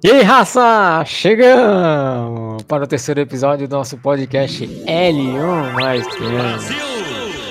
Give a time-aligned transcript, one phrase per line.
[0.00, 1.04] E aí, raça!
[1.04, 6.06] Chegamos para o terceiro episódio do nosso podcast L1 mais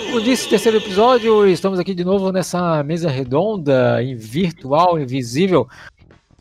[0.06, 5.68] Como disse, terceiro episódio, estamos aqui de novo nessa mesa redonda, em virtual, invisível.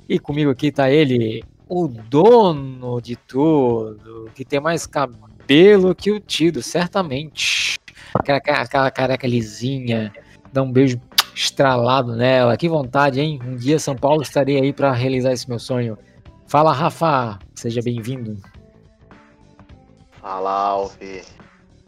[0.09, 6.21] E comigo aqui está ele, o dono de tudo, que tem mais cabelo que o
[6.21, 7.81] Tido, certamente.
[8.15, 10.13] Aquela, aquela careca lisinha,
[10.53, 11.01] dá um beijo
[11.37, 12.57] estralado nela.
[12.57, 13.39] Que vontade, hein?
[13.45, 15.99] Um dia São Paulo estarei aí para realizar esse meu sonho.
[16.47, 17.39] Fala, Rafa.
[17.55, 18.41] Seja bem-vindo.
[20.21, 21.23] Fala, Alve.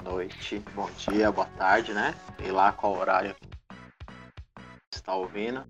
[0.04, 2.14] Noite, bom dia, boa tarde, né?
[2.38, 3.34] Sei lá qual horário
[4.94, 5.64] está ouvindo.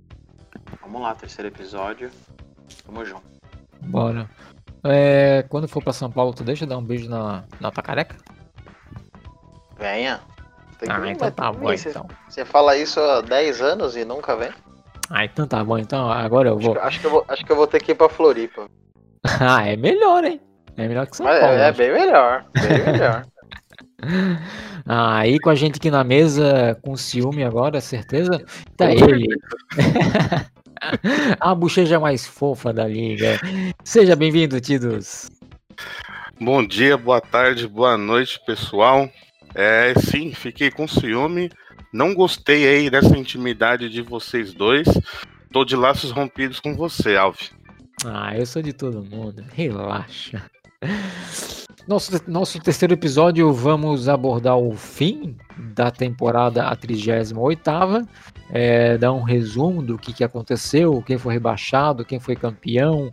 [0.82, 2.10] Vamos lá, terceiro episódio.
[2.84, 3.22] Tamo junto.
[3.82, 4.28] Bora.
[4.84, 8.16] É, quando for para São Paulo, tu deixa dar um beijo na, na tua careca?
[9.78, 10.20] Venha.
[10.78, 12.06] Tem ah, então tá bom, você, então.
[12.28, 14.50] Você fala isso há 10 anos e nunca vem?
[15.10, 15.76] Ah, então tá bom.
[15.76, 16.72] Então agora eu vou.
[16.76, 18.68] Acho, acho, que, eu vou, acho que eu vou ter que ir pra Floripa.
[19.40, 20.40] ah, é melhor, hein?
[20.76, 21.56] É melhor que São Mas Paulo.
[21.56, 22.44] É, é bem melhor.
[22.54, 23.26] Bem melhor.
[24.86, 28.40] ah, aí com a gente aqui na mesa, com ciúme agora, certeza?
[28.76, 29.26] Tá ele.
[31.40, 33.40] a bochecha mais fofa da liga.
[33.82, 35.28] Seja bem-vindo, Tidos.
[36.40, 39.08] Bom dia, boa tarde, boa noite, pessoal.
[39.54, 41.50] É, sim, fiquei com ciúme.
[41.92, 44.86] Não gostei aí dessa intimidade de vocês dois.
[45.52, 47.50] Tô de laços rompidos com você, Alves.
[48.04, 49.44] Ah, eu sou de todo mundo.
[49.54, 50.42] Relaxa.
[51.88, 57.70] Nosso, nosso terceiro episódio, vamos abordar o fim da temporada, a 38
[58.50, 63.10] é, dar um resumo do que, que aconteceu, quem foi rebaixado, quem foi campeão,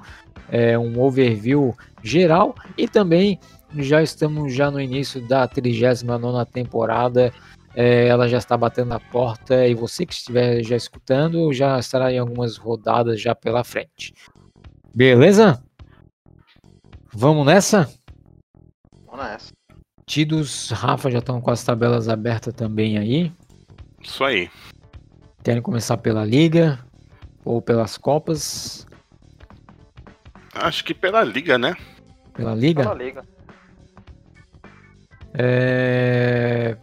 [0.49, 3.39] é, um overview geral e também
[3.83, 7.33] já estamos já no início da 39 temporada.
[7.75, 12.11] É, ela já está batendo na porta e você que estiver já escutando já estará
[12.11, 14.13] em algumas rodadas já pela frente.
[14.93, 15.61] Beleza?
[17.13, 17.89] Vamos nessa?
[19.05, 19.53] Vamos nessa.
[20.05, 23.31] Tidos, Rafa já estão com as tabelas abertas também aí.
[24.01, 24.49] Isso aí.
[25.43, 26.79] Querem começar pela Liga
[27.43, 28.87] ou pelas Copas?
[30.53, 31.75] Acho que pela Liga, né?
[32.33, 32.83] Pela Liga?
[32.83, 33.34] Pela Liga.
[35.37, 36.77] É...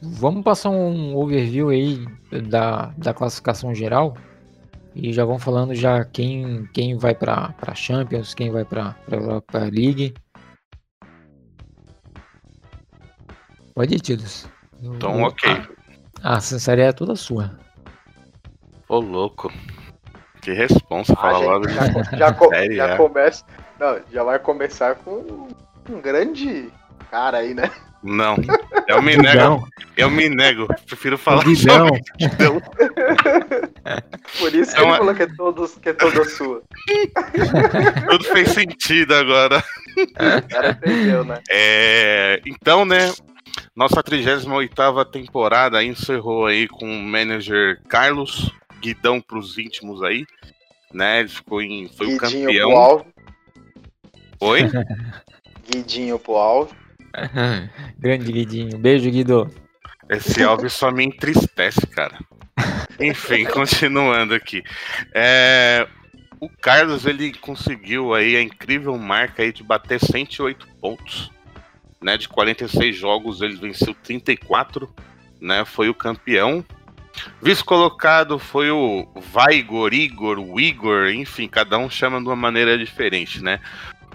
[0.00, 2.04] Vamos passar um overview aí
[2.48, 4.16] da, da classificação geral
[4.94, 10.14] e já vão falando já quem, quem vai para Champions, quem vai para Europa League.
[13.74, 14.48] Pode ir, Tidos.
[14.82, 15.50] Então, ok.
[16.22, 17.58] A, a sinceridade é toda sua.
[18.88, 19.50] Ô, louco.
[20.42, 21.86] Que responsa, falar logo já,
[22.18, 22.96] já, co já é.
[22.96, 23.44] começa.
[23.78, 25.48] Não, já vai começar com
[25.88, 26.70] um grande
[27.10, 27.70] cara aí, né?
[28.02, 28.36] Não,
[28.88, 29.68] eu me nego.
[29.96, 30.66] Eu me nego.
[30.86, 31.88] Prefiro falar Guidão.
[32.18, 32.60] Guidão.
[34.38, 36.62] Por isso que então, ele é- falou que é, todos, que é toda sua.
[38.10, 39.62] Tudo fez sentido agora.
[39.96, 41.40] O cara entendeu, né?
[41.48, 43.12] É, então, né?
[43.76, 44.74] Nossa 38
[45.10, 50.26] temporada encerrou aí com o manager Carlos, Guidão pros íntimos aí.
[50.92, 51.20] Né?
[51.20, 51.88] Ele ficou em.
[51.88, 52.70] Foi Guidinho o campeão.
[52.70, 53.06] Pro alvo.
[54.40, 54.62] Oi?
[55.70, 56.81] Guidinho pro alvo.
[57.98, 58.78] Grande Guidinho.
[58.78, 59.50] Beijo, Guido.
[60.08, 62.18] Esse Alves só me entristece, cara.
[63.00, 64.62] Enfim, continuando aqui.
[65.14, 65.86] É,
[66.40, 71.30] o Carlos ele conseguiu aí a incrível marca aí de bater 108 pontos,
[72.02, 72.16] né?
[72.16, 74.92] De 46 jogos ele venceu 34,
[75.40, 75.64] né?
[75.64, 76.64] Foi o campeão.
[77.42, 83.42] Vice-colocado foi o Vaigor, Igor, o Igor, enfim, cada um chama de uma maneira diferente,
[83.42, 83.60] né?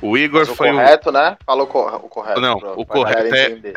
[0.02, 1.12] O Igor Mas o foi correto, o...
[1.12, 1.38] né?
[1.46, 1.96] Fala o, cor...
[1.96, 2.41] o correto.
[2.41, 3.74] Não, o correto é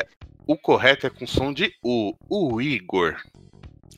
[0.47, 3.15] o correto é com som de U, o Igor.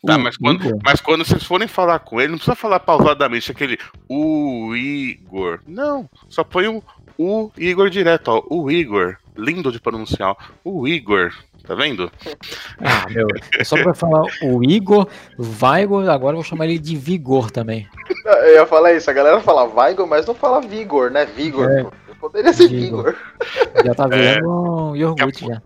[0.06, 3.80] Tá, mas quando, mas quando vocês forem falar com ele, não precisa falar pausadamente aquele
[4.10, 5.62] o Igor.
[5.66, 6.84] Não, só põe o,
[7.18, 8.44] o Igor direto, ó.
[8.50, 9.18] O Igor.
[9.36, 10.36] Lindo de pronunciar.
[10.64, 11.34] O Igor.
[11.66, 12.12] Tá vendo?
[12.86, 13.28] Ah, meu.
[13.58, 15.08] É só pra falar o Igor,
[15.40, 17.88] Vigor, agora eu vou chamar ele de Vigor também.
[18.26, 21.26] Eu ia falar isso, a galera fala Vigor, mas não fala Vigor, né?
[21.26, 21.72] Vigor.
[21.72, 21.86] É.
[22.24, 23.18] Poderia ser Vigor.
[23.84, 24.48] Já tá vendo é.
[24.48, 25.62] um iogurte já.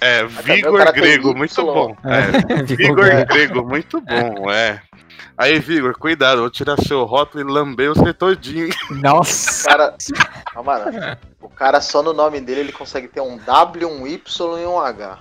[0.00, 1.96] É, Vigor grego, muito bom.
[2.02, 2.52] É.
[2.52, 2.62] é.
[2.64, 4.82] Vigor grego, muito bom, é.
[5.38, 8.70] Aí, Vigor, cuidado, vou tirar seu rótulo e lamber você todinho.
[8.90, 9.62] Nossa!
[9.62, 9.96] O cara,
[10.52, 14.66] calma, o cara só no nome dele ele consegue ter um W, um Y e
[14.66, 15.16] um H.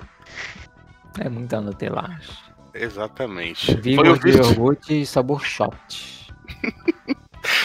[1.19, 2.35] É muita Nutellagem.
[2.73, 3.75] Exatamente.
[3.75, 6.33] Vigor de iogurte e sabor shot.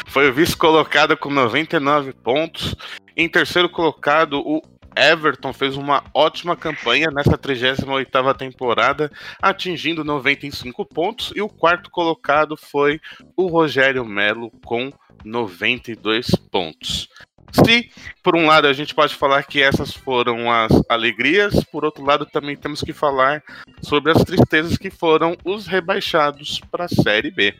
[0.06, 2.77] Foi o vice colocado com 99 pontos.
[3.16, 4.61] Em terceiro colocado, o
[4.96, 9.11] Everton fez uma ótima campanha nessa 38ª temporada,
[9.43, 13.00] atingindo 95 pontos, e o quarto colocado foi
[13.37, 14.93] o Rogério Melo com
[15.25, 17.08] 92 pontos.
[17.52, 17.88] Se,
[18.20, 22.26] por um lado, a gente pode falar que essas foram as alegrias, por outro lado,
[22.26, 23.44] também temos que falar
[23.81, 27.55] sobre as tristezas que foram os rebaixados para a Série B.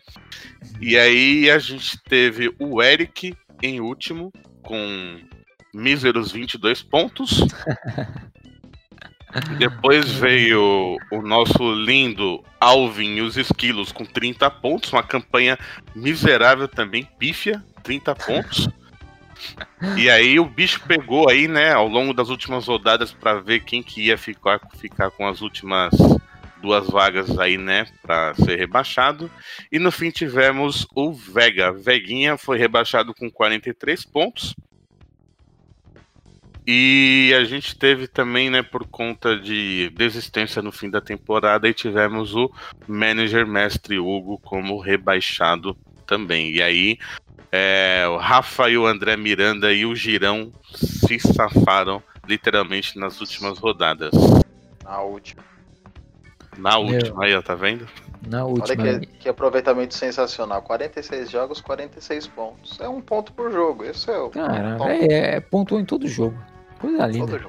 [0.81, 5.21] E aí a gente teve o Eric em último, com
[5.75, 7.45] míseros 22 pontos.
[9.59, 15.59] Depois veio o nosso lindo Alvin e os Esquilos com 30 pontos, uma campanha
[15.95, 18.69] miserável também, pífia, 30 pontos.
[19.97, 23.83] E aí o bicho pegou aí, né, ao longo das últimas rodadas para ver quem
[23.83, 25.93] que ia ficar, ficar com as últimas
[26.63, 29.31] duas vagas aí, né, para ser rebaixado.
[29.71, 31.73] E no fim tivemos o Vega.
[31.73, 34.55] Veguinha foi rebaixado com 43 pontos.
[36.67, 41.75] E a gente teve também, né, por conta de desistência no fim da temporada, e
[41.75, 42.51] tivemos o
[42.89, 45.77] manager mestre Hugo como rebaixado
[46.07, 46.53] também.
[46.53, 46.99] E aí
[47.57, 53.59] é, o Rafa e o André Miranda e o Girão se safaram literalmente nas últimas
[53.59, 54.13] rodadas.
[54.83, 55.45] Na última.
[56.59, 57.87] Na última, aí, ó, tá vendo?
[58.27, 58.83] Na última.
[58.83, 60.63] Olha que, que, aproveitamento sensacional.
[60.63, 62.81] 46 jogos, 46 pontos.
[62.81, 63.85] É um ponto por jogo.
[63.85, 64.31] Esse é o.
[64.31, 66.37] Cara, é, é pontuou em todo jogo.
[66.85, 67.41] Coisa linda.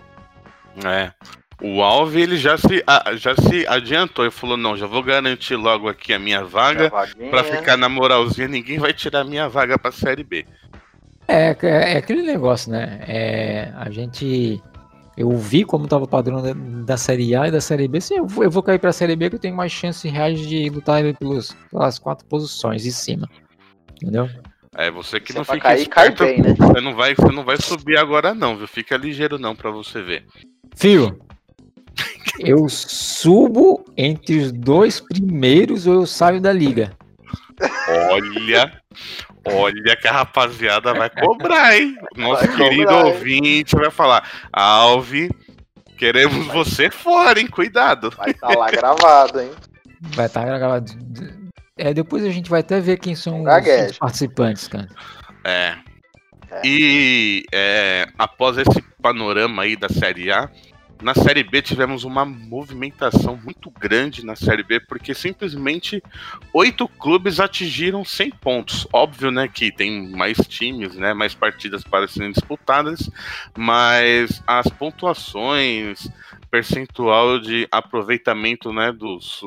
[0.84, 1.12] É.
[1.62, 2.84] O Alve ele já se,
[3.16, 6.92] já se adiantou e falou: não, já vou garantir logo aqui a minha vaga
[7.30, 10.46] para ficar na moralzinha, ninguém vai tirar minha vaga para Série B.
[11.28, 13.00] É, é, é, aquele negócio, né?
[13.08, 14.62] É, a gente.
[15.18, 18.02] Eu vi como estava o padrão da, da, Série A e da Série B.
[18.02, 20.12] Sim, eu vou, eu vou cair para a Série B que eu tenho mais chances
[20.12, 23.30] reais de lutar pelos, pelas quatro posições de cima.
[23.96, 24.30] Entendeu?
[24.78, 26.54] É, você que você não fica cair, esperto, cai bem, né?
[26.58, 28.68] você, não vai, você não vai subir agora não, viu?
[28.68, 30.26] Fica ligeiro não para você ver.
[30.76, 31.18] Fio,
[32.40, 36.92] eu subo entre os dois primeiros ou eu saio da liga.
[38.10, 38.82] Olha,
[39.46, 41.96] olha que a rapaziada vai cobrar, hein?
[42.18, 45.30] Nosso vai querido cobrar, ouvinte vai falar: Alve,
[45.98, 46.56] queremos vai.
[46.58, 47.48] você fora, hein?
[47.48, 48.10] Cuidado.
[48.10, 49.52] Vai estar tá lá gravado, hein?
[50.02, 50.92] Vai estar tá gravado.
[51.78, 53.50] É, depois a gente vai até ver quem são os,
[53.92, 54.88] os participantes, cara.
[55.44, 55.76] É.
[56.50, 56.62] é.
[56.64, 60.50] E é, após esse panorama aí da Série A,
[61.02, 66.02] na Série B tivemos uma movimentação muito grande na Série B, porque simplesmente
[66.54, 68.88] oito clubes atingiram 100 pontos.
[68.94, 73.10] Óbvio, né, que tem mais times, né, mais partidas para serem disputadas,
[73.58, 76.08] mas as pontuações,
[76.50, 79.42] percentual de aproveitamento, né, dos,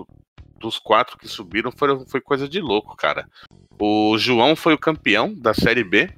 [0.58, 3.28] dos quatro que subiram foi, foi coisa de louco, cara.
[3.78, 6.10] O João foi o campeão da Série B,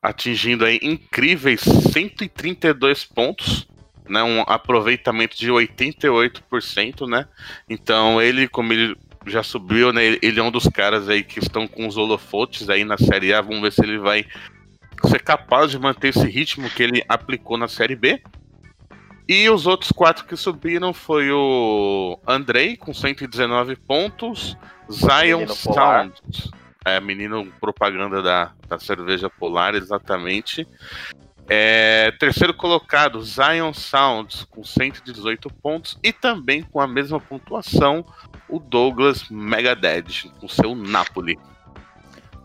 [0.00, 3.66] atingindo aí incríveis 132 pontos
[4.08, 7.26] né, um aproveitamento de 88%, né?
[7.68, 8.96] Então ele, como ele
[9.26, 10.18] já subiu, né?
[10.20, 13.40] Ele é um dos caras aí que estão com os holofotes aí na Série A.
[13.40, 14.26] Vamos ver se ele vai
[15.04, 18.20] ser capaz de manter esse ritmo que ele aplicou na Série B.
[19.32, 24.54] E os outros quatro que subiram foi o Andrei com 119 pontos,
[24.90, 26.12] Zion Sound,
[26.84, 30.68] é menino propaganda da, da cerveja polar, exatamente.
[31.48, 35.98] É, terceiro colocado, Zion Sounds, com 118 pontos.
[36.02, 38.04] E também com a mesma pontuação,
[38.50, 41.38] o Douglas Megadeth, com seu Napoli.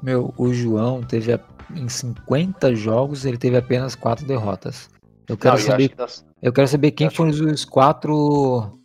[0.01, 1.37] Meu, o João teve
[1.75, 4.89] em 50 jogos, ele teve apenas 4 derrotas.
[5.27, 5.91] Eu quero Não, saber.
[5.91, 6.25] Eu, das...
[6.41, 8.79] eu quero saber quem foram os quatro.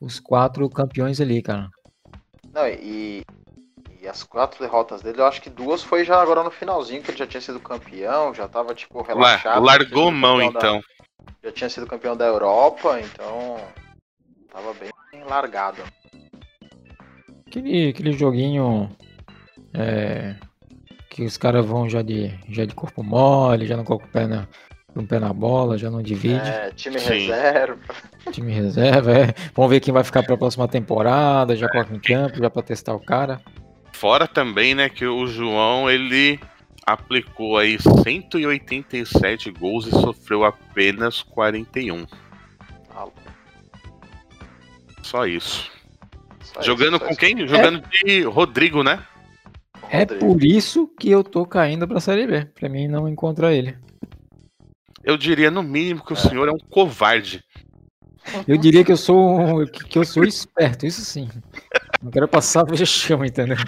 [0.00, 1.70] Os quatro campeões ali, cara.
[2.52, 3.24] Não, e
[4.04, 7.10] e as quatro derrotas dele, eu acho que duas foi já agora no finalzinho, que
[7.10, 9.64] ele já tinha sido campeão, já tava, tipo, relaxado.
[9.64, 10.78] largou mão, então.
[10.78, 13.56] Da, já tinha sido campeão da Europa, então.
[14.52, 15.82] Tava bem largado.
[17.46, 18.94] Aquele, aquele joguinho.
[19.72, 20.36] É,
[21.08, 24.26] que os caras vão já de, já de corpo mole, já não colocam o pé
[24.26, 24.46] na,
[24.96, 26.48] um pé na bola, já não divide.
[26.48, 27.26] É, time Sim.
[27.26, 27.78] reserva.
[28.32, 29.34] Time reserva, é.
[29.54, 32.62] Vamos ver quem vai ficar para a próxima temporada, já coloca em campo, já para
[32.62, 33.40] testar o cara.
[33.92, 36.40] Fora também, né, que o João, ele
[36.86, 42.06] aplicou aí 187 gols e sofreu apenas 41.
[45.02, 45.70] Só isso.
[46.40, 47.38] Só Jogando isso, com quem?
[47.38, 47.54] Isso.
[47.54, 48.04] Jogando é...
[48.04, 49.04] de Rodrigo, né?
[49.90, 52.46] É por isso que eu tô caindo pra Série B.
[52.46, 53.76] Pra mim não encontrar ele.
[55.04, 56.20] Eu diria no mínimo que o é.
[56.20, 57.44] senhor é um covarde.
[58.48, 61.28] Eu diria que eu sou que eu sou esperto, isso sim.
[62.02, 63.58] Não quero passar vexame, entendeu?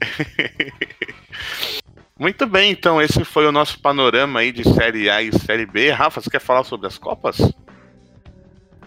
[2.18, 5.90] Muito bem, então esse foi o nosso panorama aí de Série A e Série B.
[5.90, 7.38] Rafa, você quer falar sobre as Copas?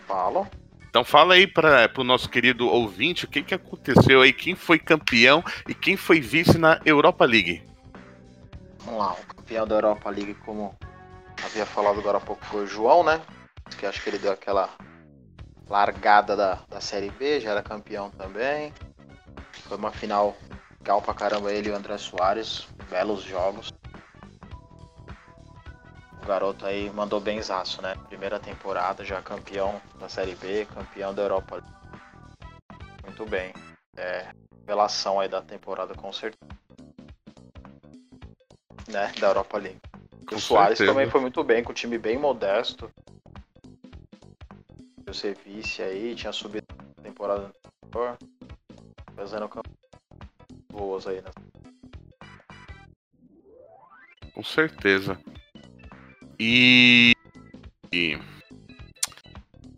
[0.05, 0.47] Falo.
[0.87, 4.77] Então fala aí para o nosso querido ouvinte o que, que aconteceu aí, quem foi
[4.77, 7.63] campeão e quem foi vice na Europa League.
[8.85, 10.75] Vamos lá, o campeão da Europa League, como
[11.43, 13.21] havia falado agora há pouco, foi o João, né?
[13.77, 14.69] Que acho que ele deu aquela
[15.69, 18.73] largada da, da Série B, já era campeão também.
[19.67, 20.35] Foi uma final
[20.79, 23.73] legal pra caramba ele e o André Soares, belos jogos.
[26.21, 27.95] O garoto aí mandou benzaço, né?
[28.07, 31.61] Primeira temporada, já campeão da Série B, campeão da Europa.
[33.03, 33.53] Muito bem.
[33.97, 34.27] É,
[34.61, 36.53] revelação aí da temporada com certeza.
[38.87, 39.11] Né?
[39.19, 39.81] Da Europa League.
[40.25, 40.93] Com o Soares certeza.
[40.93, 42.89] também foi muito bem, com o time bem modesto.
[45.05, 46.65] Eu ser vice aí, tinha subido
[46.97, 47.51] na temporada
[47.85, 48.17] anterior.
[49.15, 49.49] Fazendo
[50.71, 51.29] boas aí, né?
[54.33, 55.19] Com certeza.
[56.39, 57.13] E.
[57.91, 58.17] e,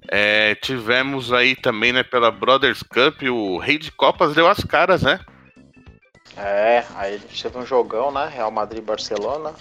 [0.07, 5.01] é, tivemos aí também, né, pela Brothers Cup, o Rei de Copas deu as caras,
[5.01, 5.19] né?
[6.37, 8.27] É, aí a gente teve um jogão, né?
[8.27, 9.53] Real Madrid e Barcelona.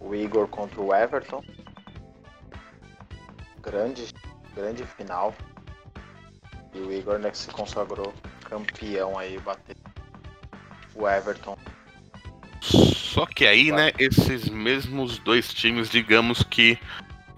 [0.00, 1.44] O Igor contra o Everton.
[3.62, 4.14] Grande,
[4.54, 5.34] grande final.
[6.74, 8.12] E o Igor né, que se consagrou
[8.44, 9.76] campeão aí, bateu
[10.94, 11.56] o Everton.
[12.60, 16.78] Só que aí, né, esses mesmos dois times, digamos que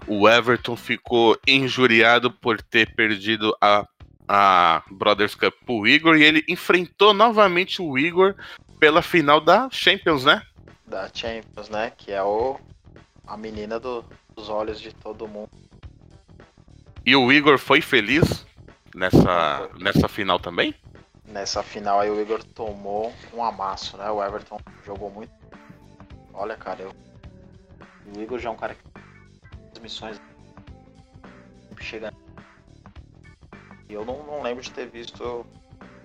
[0.07, 3.87] o Everton ficou injuriado por ter perdido a,
[4.27, 8.35] a Brothers Cup pro Igor e ele enfrentou novamente o Igor
[8.79, 10.41] pela final da Champions, né?
[10.93, 11.91] Da Champions, né?
[11.97, 12.59] Que é o
[13.25, 15.49] a menina do- dos olhos de todo mundo.
[17.05, 18.45] E o Igor foi feliz
[18.95, 20.75] nessa, nessa final também?
[21.25, 24.09] Nessa final aí o Igor tomou um amasso, né?
[24.11, 25.31] O Everton jogou muito.
[26.33, 26.91] Olha, cara, eu...
[28.15, 28.81] o Igor já é um cara que
[29.73, 30.21] as missões
[31.69, 32.13] sempre chega.
[33.89, 35.45] E eu não, não lembro de ter visto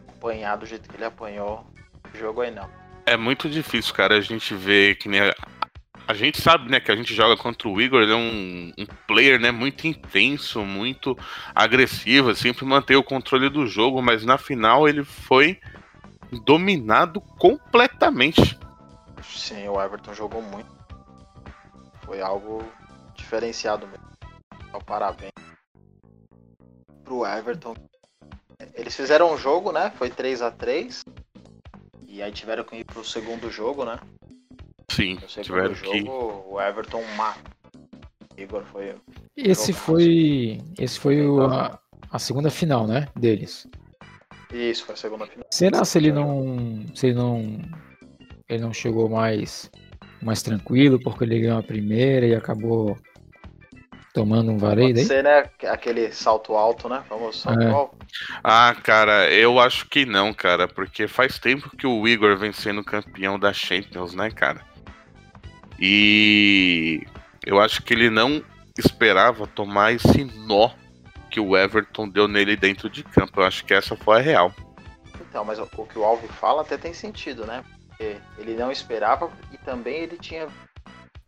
[0.08, 1.66] apanhar do jeito que ele apanhou
[2.12, 2.68] o jogo aí não.
[3.08, 5.20] É muito difícil, cara, a gente ver que nem.
[5.20, 5.34] A,
[6.06, 8.86] a gente sabe, né, que a gente joga contra o Igor, ele é um, um
[9.06, 11.16] player, né, muito intenso, muito
[11.54, 15.58] agressivo, sempre manter o controle do jogo, mas na final ele foi
[16.44, 18.58] dominado completamente.
[19.22, 20.70] Sim, o Everton jogou muito.
[22.04, 22.62] Foi algo
[23.14, 24.06] diferenciado mesmo.
[24.68, 25.32] Então, parabéns
[27.04, 27.74] pro Everton.
[28.74, 29.92] Eles fizeram um jogo, né?
[29.96, 31.02] Foi 3 a 3
[32.10, 33.98] E aí tiveram que ir pro segundo jogo, né?
[34.90, 36.08] Sim, No segundo tiveram jogo, que.
[36.08, 37.40] o Everton mata.
[38.36, 38.94] Igor foi.
[39.36, 41.78] Esse foi, esse foi o- a,
[42.10, 43.66] a segunda final, né, deles.
[44.52, 45.46] Isso, foi a segunda final.
[45.52, 47.60] Será se ele não, se ele não,
[48.48, 49.70] ele não chegou mais,
[50.22, 52.96] mais tranquilo porque ele ganhou a primeira e acabou
[54.12, 55.44] tomando um vareio Pode ser, né?
[55.68, 57.02] Aquele salto alto, né?
[57.08, 57.70] Vamos salto É.
[57.70, 57.96] alto.
[58.42, 62.84] Ah, cara, eu acho que não, cara, porque faz tempo que o Igor vem sendo
[62.84, 64.60] campeão da Champions, né, cara?
[65.80, 67.06] E
[67.46, 68.42] eu acho que ele não
[68.76, 70.70] esperava tomar esse nó
[71.30, 73.40] que o Everton deu nele dentro de campo.
[73.40, 74.52] Eu acho que essa foi a real.
[75.20, 77.62] Então, mas o, o que o Alves fala até tem sentido, né?
[77.88, 80.48] Porque ele não esperava e também ele tinha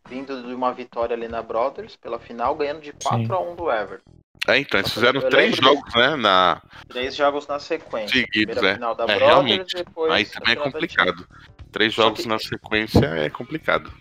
[0.09, 3.31] vindo de uma vitória ali na Brothers pela final, ganhando de 4 Sim.
[3.31, 4.11] a 1 do Everton.
[4.47, 6.61] É, então, eles fizeram três jogos, né, na...
[6.89, 8.09] Três jogos na sequência.
[8.19, 8.73] seguidos, Primeira é.
[8.73, 9.75] final da É, Brothers, realmente.
[9.75, 11.27] depois Aí também é complicado.
[11.71, 13.91] Três Só jogos que- na sequência é complicado.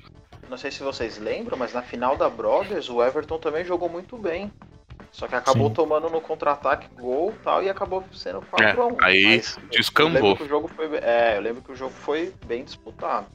[0.49, 4.17] Não sei se vocês lembram, mas na final da Brothers o Everton também jogou muito
[4.17, 4.51] bem.
[5.13, 5.75] Só que acabou Sim.
[5.75, 10.17] tomando no contra-ataque gol e tal, e acabou sendo 4 a 1 É, aí descambou.
[10.19, 13.27] Eu lembro que o jogo foi, é, eu lembro que o jogo foi bem disputado.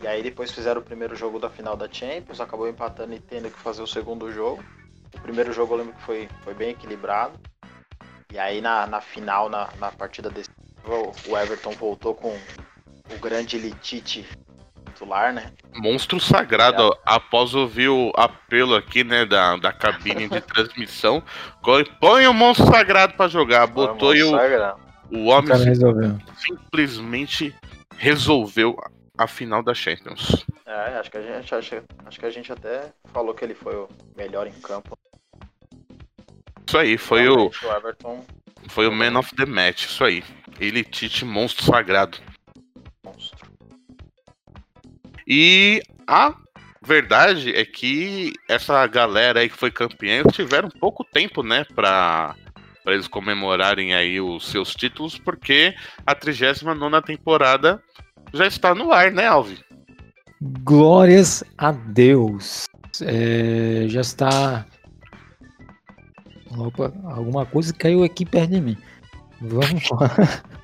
[0.00, 3.50] E aí depois fizeram o primeiro jogo da final da Champions, acabou empatando e tendo
[3.50, 4.62] que fazer o segundo jogo.
[5.14, 7.32] O primeiro jogo eu lembro que foi, foi bem equilibrado.
[8.32, 10.54] E aí na, na final, na, na partida decisiva,
[10.86, 12.28] o- o Everton voltou com
[13.10, 14.24] o grande Litite
[14.86, 15.52] titular, né?
[15.76, 21.22] Monstro sagrado, ó, após ouvir o apelo aqui, né, da, da cabine de transmissão,
[22.00, 24.80] põe o monstro sagrado pra jogar, botou e o, Sagrado.
[25.10, 25.52] o O homem
[26.36, 27.54] simplesmente
[27.96, 28.76] resolveu
[29.18, 30.46] a final da Champions.
[30.64, 31.74] É, acho que a gente acho,
[32.06, 34.96] acho que a gente até falou que ele foi o melhor em campo.
[36.66, 38.26] Isso aí, foi o, Realmente, o Everton
[38.68, 40.22] foi o Man of the Match, isso aí.
[40.60, 42.18] Ele, Tite, monstro sagrado.
[43.04, 43.48] monstro.
[45.26, 46.34] E a
[46.82, 52.34] verdade é que essa galera aí que foi campeã, tiveram pouco tempo, né, pra,
[52.84, 55.74] pra eles comemorarem aí os seus títulos, porque
[56.06, 57.82] a 39 temporada
[58.32, 59.58] já está no ar, né, Alvi?
[60.40, 62.66] Glórias a Deus.
[63.02, 64.66] É, já está.
[66.56, 68.76] Opa, alguma coisa caiu aqui perto de mim.
[69.40, 70.10] Vamos lá.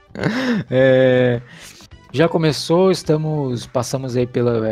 [0.71, 1.43] É,
[2.13, 4.63] Já começou, estamos passamos aí pela,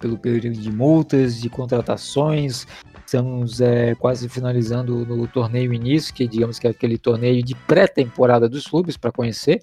[0.00, 2.66] pelo período de multas, de contratações,
[3.06, 8.48] estamos é, quase finalizando no torneio início, que digamos que é aquele torneio de pré-temporada
[8.48, 9.62] dos clubes para conhecer,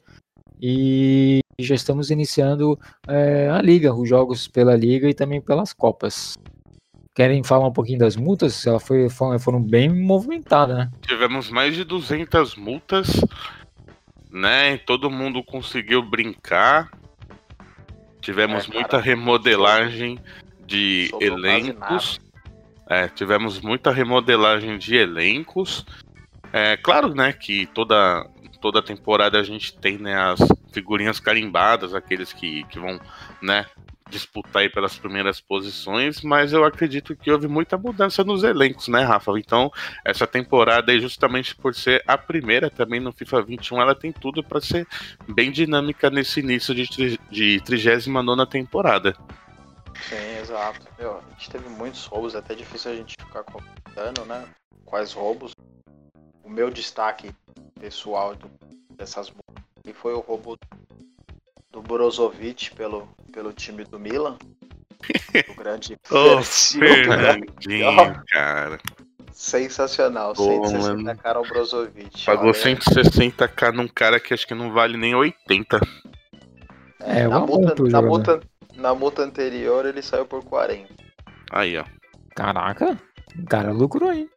[0.61, 6.37] e já estamos iniciando é, a liga, os jogos pela liga e também pelas copas.
[7.15, 8.65] Querem falar um pouquinho das multas?
[8.67, 10.91] Ela foi, foram bem movimentadas, né?
[11.01, 13.19] Tivemos mais de 200 multas,
[14.31, 14.77] né?
[14.77, 16.91] Todo mundo conseguiu brincar.
[18.21, 20.19] Tivemos é, muita remodelagem
[20.67, 22.19] de elencos.
[22.87, 25.85] É, tivemos muita remodelagem de elencos.
[26.53, 30.39] É claro, né, que toda toda temporada a gente tem né, as
[30.71, 32.99] figurinhas carimbadas, aqueles que, que vão,
[33.41, 33.65] né,
[34.09, 39.03] disputar aí pelas primeiras posições, mas eu acredito que houve muita mudança nos elencos, né,
[39.03, 39.31] Rafa?
[39.37, 39.71] Então,
[40.03, 44.61] essa temporada justamente por ser a primeira também no FIFA 21, ela tem tudo para
[44.61, 44.87] ser
[45.27, 49.15] bem dinâmica nesse início de, de 39 temporada.
[50.09, 50.87] Sim, exato.
[50.97, 54.45] Meu, a gente teve muitos roubos, é até difícil a gente ficar contando, né?
[54.85, 55.53] Quais roubos.
[56.43, 57.31] O meu destaque
[57.79, 58.49] pessoal do,
[58.95, 59.31] dessas
[59.85, 60.57] e foi o roubo
[61.71, 64.37] do Brozovic pelo, pelo time do Milan.
[65.49, 68.77] O grande oh, Fernandinho, cara.
[69.31, 72.25] Sensacional, Pô, 160k cara ao Brozovic.
[72.25, 75.79] Pagou 160k num cara que acho que não vale nem 80.
[77.01, 78.39] É, é na, multa, na, multa,
[78.75, 80.91] na multa anterior ele saiu por 40.
[81.51, 81.85] Aí, ó.
[82.35, 82.99] Caraca,
[83.37, 84.27] o cara lucrou aí.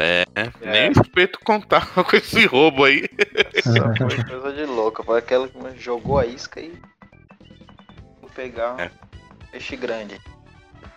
[0.00, 3.08] É, é, nem o espeto contava com esse roubo aí.
[3.64, 5.02] Foi coisa de louca.
[5.02, 6.72] Foi aquela que jogou a isca e.
[8.20, 8.90] Vou pegar é.
[9.50, 10.20] peixe grande.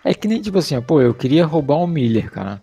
[0.04, 2.62] É que nem tipo assim, pô, eu queria roubar o um Miller, cara.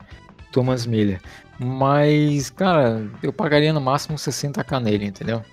[0.53, 1.22] Thomas Miller.
[1.60, 5.44] Mas, cara, eu pagaria no máximo 60k nele, entendeu?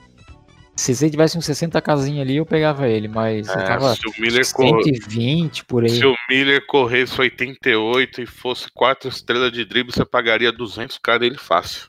[0.77, 4.21] Se você tivesse um 60 casinha ali, eu pegava ele, mas é, tava se o
[4.21, 5.89] Miller 120 por aí.
[5.89, 11.39] Se o Miller corresse 88 e fosse 4 estrelas de drible, você pagaria 200k dele
[11.39, 11.89] fácil.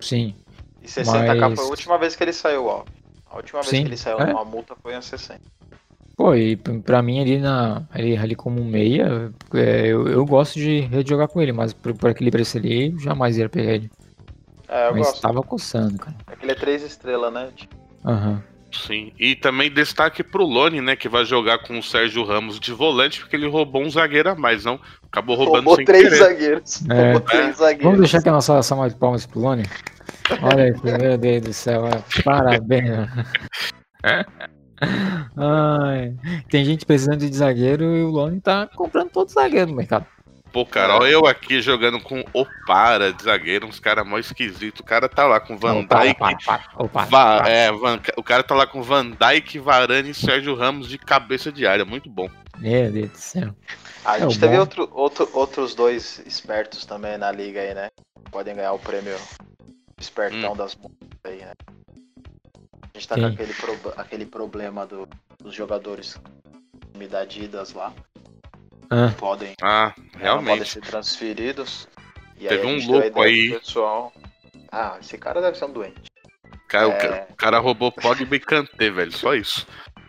[0.00, 0.34] Sim.
[0.82, 1.60] E 60k mas...
[1.60, 2.84] foi a última vez que ele saiu, ó.
[3.30, 4.26] A última vez Sim, que ele saiu é.
[4.26, 5.40] numa multa foi a 60.
[6.16, 10.88] Pô, e pra mim ali, na, ali, ali como meia, é, eu, eu gosto de
[11.06, 13.90] jogar com ele, mas por, por aquele preço ali, jamais ia pegar ele.
[14.68, 15.22] É, eu mas gosto.
[15.22, 16.16] tava coçando, cara.
[16.26, 17.50] Aquele é 3 estrelas, né?
[17.54, 17.89] Tipo...
[18.04, 18.42] Aham.
[18.72, 22.72] Sim, e também destaque pro Lone, né, que vai jogar com o Sérgio Ramos de
[22.72, 24.78] volante, porque ele roubou um zagueiro a mais, não?
[25.10, 26.16] Acabou roubando roubou sem três querer.
[26.16, 26.88] zagueiros.
[26.88, 27.02] É.
[27.02, 27.84] Roubou três zagueiros.
[27.84, 29.64] Vamos deixar aqui a nossa salva de palmas pro Lone?
[30.40, 31.82] Olha aí, meu Deus do céu,
[32.24, 33.08] parabéns.
[35.36, 36.14] Ai,
[36.48, 40.06] tem gente precisando de zagueiro e o Lone tá comprando todo zagueiro no mercado.
[40.52, 44.80] Pô, cara, olha eu aqui jogando com Opara de zagueiro, uns caras mó esquisitos.
[44.80, 46.18] O cara tá lá com Van Dijk.
[47.46, 51.52] é, Van, o cara tá lá com Van Dijk, Varane e Sérgio Ramos de cabeça
[51.52, 51.84] de área.
[51.84, 52.28] Muito bom.
[52.58, 53.54] Meu Deus do céu.
[54.04, 57.88] A gente é teve outro, outro, outros dois espertos também na liga aí, né?
[58.30, 59.16] Podem ganhar o prêmio
[59.98, 60.56] espertão hum.
[60.56, 60.76] das
[61.24, 61.52] aí, né?
[62.82, 63.20] A gente tá Sim.
[63.20, 65.08] com aquele, pro, aquele problema do,
[65.38, 66.20] dos jogadores
[66.96, 67.92] me da Adidas lá.
[68.90, 69.12] Ah.
[69.16, 70.48] Podem, ah, realmente.
[70.48, 71.88] podem ser transferidos.
[72.38, 73.50] E Teve aí um louco aí.
[73.50, 74.12] Pessoal,
[74.72, 76.10] ah, esse cara deve ser um doente.
[76.68, 77.26] Cara, é...
[77.30, 79.12] O cara roubou Pogba e Kanté, velho.
[79.12, 79.66] Só isso.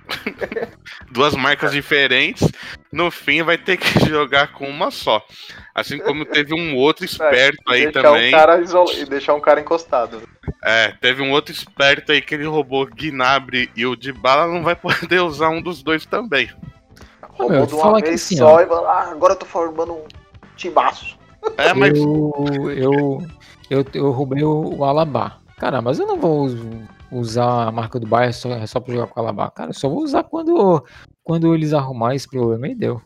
[1.11, 2.47] Duas marcas diferentes.
[2.91, 5.25] No fim, vai ter que jogar com uma só.
[5.73, 8.33] Assim como teve um outro esperto é, aí também.
[8.33, 10.21] Um E deixar um cara encostado.
[10.63, 14.63] É, teve um outro esperto aí que ele roubou Gnabry e o de bala não
[14.63, 16.51] vai poder usar um dos dois também.
[17.33, 18.61] Roubou de uma vez assim, só ó.
[18.61, 20.03] e ah, agora eu tô formando um
[20.55, 21.17] timaço.
[21.57, 21.97] É, mas...
[21.97, 22.33] eu,
[22.75, 23.23] eu,
[23.69, 25.37] eu, eu roubei o, o Alabá.
[25.57, 26.49] Cara, mas eu não vou
[27.11, 29.49] usar a marca do Bayern só, só pra jogar com o Alabá.
[29.51, 30.83] Cara, eu só vou usar quando,
[31.23, 33.01] quando eles arrumar esse problema e deu.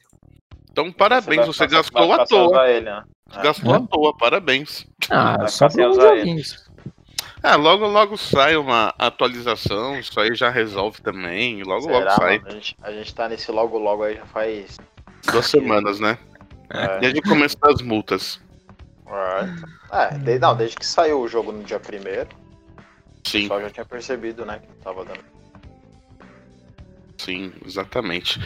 [0.71, 2.69] Então, parabéns, você, você gastou à toa.
[2.69, 3.03] Ele, né?
[3.41, 3.77] Gastou é.
[3.77, 4.85] à toa, parabéns.
[5.09, 6.64] Ah, só pra uns joguinhos.
[7.45, 12.41] É, logo logo sai uma atualização, isso aí já resolve também, logo Será, logo sai.
[12.43, 14.77] A gente, a gente tá nesse logo logo aí já faz.
[15.31, 16.17] Duas semanas, né?
[16.71, 16.97] É.
[16.97, 18.41] Desde o começo das multas.
[19.91, 22.29] É, desde, não, desde que saiu o jogo no dia primeiro.
[23.23, 23.37] Sim.
[23.37, 25.23] O pessoal já tinha percebido, né, que tava dando.
[27.19, 28.41] Sim, exatamente.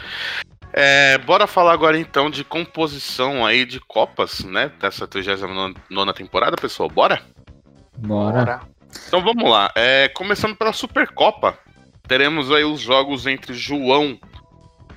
[0.74, 4.70] É, bora falar agora então de composição aí de Copas, né?
[4.78, 5.74] Dessa 39
[6.12, 6.90] temporada, pessoal.
[6.90, 7.22] Bora?
[7.96, 8.44] Bora.
[8.44, 8.79] Bora.
[9.06, 9.70] Então vamos lá.
[9.76, 11.58] É, começando pela Supercopa,
[12.06, 14.18] teremos aí os jogos entre João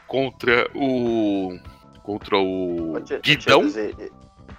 [0.08, 1.58] contra o.
[2.04, 2.94] contra o.
[3.22, 3.62] Guidão.
[3.62, 3.96] Dizer,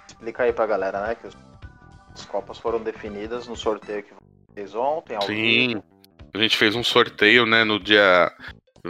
[0.07, 1.15] explica aí pra galera, né?
[1.15, 4.13] Que as Copas foram definidas no sorteio que
[4.53, 5.17] fez ontem.
[5.21, 5.81] Sim.
[6.33, 8.29] A gente fez um sorteio, né, no dia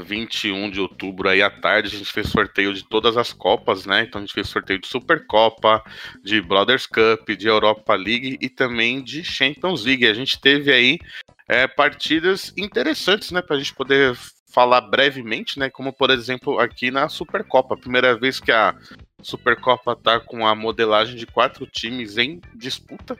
[0.04, 4.04] 21 de outubro aí à tarde, a gente fez sorteio de todas as Copas, né?
[4.04, 5.84] Então a gente fez sorteio de Supercopa,
[6.24, 10.08] de Brothers Cup, de Europa League e também de Champions League.
[10.08, 11.00] A gente teve aí
[11.48, 13.42] é, partidas interessantes, né?
[13.42, 14.18] Pra gente poder
[14.56, 15.70] falar brevemente, né?
[15.70, 18.74] Como por exemplo aqui na Supercopa, primeira vez que a
[19.22, 23.18] Supercopa tá com a modelagem de quatro times em disputa.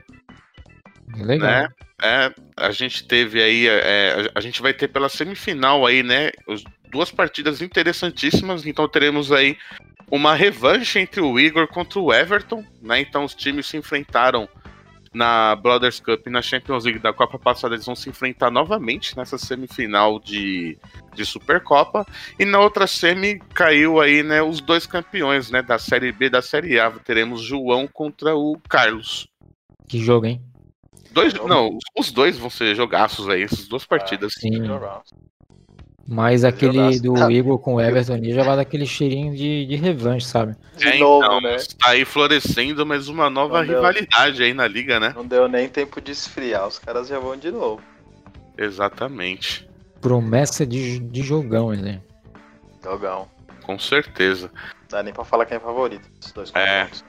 [1.14, 1.48] Legal.
[1.48, 1.68] Né?
[2.02, 6.30] É, a gente teve aí, é, a gente vai ter pela semifinal aí, né?
[6.46, 8.66] os- duas partidas interessantíssimas.
[8.66, 9.56] Então teremos aí
[10.10, 13.00] uma revanche entre o Igor contra o Everton, né?
[13.00, 14.48] Então os times se enfrentaram
[15.12, 17.74] na Brothers Cup e na Champions League da Copa passada.
[17.74, 20.78] Eles vão se enfrentar novamente nessa semifinal de,
[21.14, 22.06] de Supercopa.
[22.38, 24.42] E na outra semi caiu aí, né?
[24.42, 25.62] Os dois campeões, né?
[25.62, 26.90] Da Série B e da Série A.
[26.90, 29.26] Teremos João contra o Carlos.
[29.88, 30.40] Que jogo, hein?
[31.16, 34.34] Dois, não, os- dois vão ser jogaços aí, essas duas partidas.
[34.34, 34.64] Sim.
[34.66, 35.00] Jogar.
[36.08, 37.02] Mas aquele jogaço.
[37.02, 40.54] do Igor com o Everton ali já vai dar aquele cheirinho de, de revanche, sabe?
[40.76, 41.56] De É, novo, então, né?
[41.56, 43.76] Está aí florescendo mais uma nova Não deu.
[43.76, 45.12] rivalidade aí na liga, né?
[45.16, 47.82] Não deu nem tempo de esfriar, os caras já vão de novo.
[48.56, 49.68] Exatamente.
[50.00, 52.00] Promessa de, de jogão, né?
[52.84, 53.26] Jogão.
[53.64, 54.48] Com certeza.
[54.54, 56.08] Não dá nem pra falar quem é favorito.
[56.20, 56.82] Esses dois É.
[56.84, 57.04] confrontos.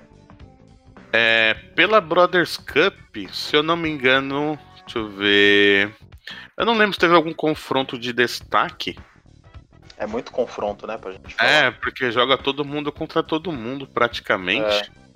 [1.14, 5.96] É, pela Brothers Cup, se eu não me engano, deixa eu ver.
[6.58, 8.98] Eu não lembro se teve algum confronto de destaque.
[9.98, 11.50] É muito confronto, né, pra gente falar.
[11.50, 14.92] É, porque joga todo mundo contra todo mundo praticamente.
[14.94, 15.08] É.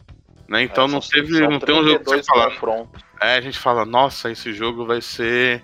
[0.47, 0.63] Né?
[0.63, 1.39] Então É, não teve.
[1.47, 2.51] Não tem um jogo que você 32 fala.
[2.51, 3.03] confrontos.
[3.21, 5.63] É, a gente fala, nossa, esse jogo vai ser.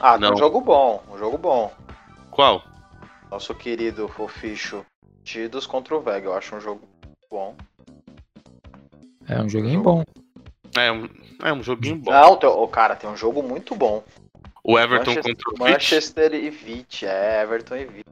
[0.00, 0.34] Ah, tem Não.
[0.34, 1.74] um jogo bom, um jogo bom.
[2.30, 2.62] Qual?
[3.30, 4.84] Nosso querido Foficho
[5.24, 6.26] Tidos contra o Vega.
[6.28, 6.86] Eu acho um jogo
[7.30, 7.56] bom.
[9.28, 10.04] É um joguinho bom.
[10.76, 11.08] É um,
[11.42, 12.10] é um joguinho bom.
[12.10, 14.02] Não, tem, ô, cara, tem um jogo muito bom.
[14.62, 15.72] O Everton Manchester, contra o Vich.
[15.72, 17.06] Manchester e Vich.
[17.06, 18.04] É, Everton e Vich.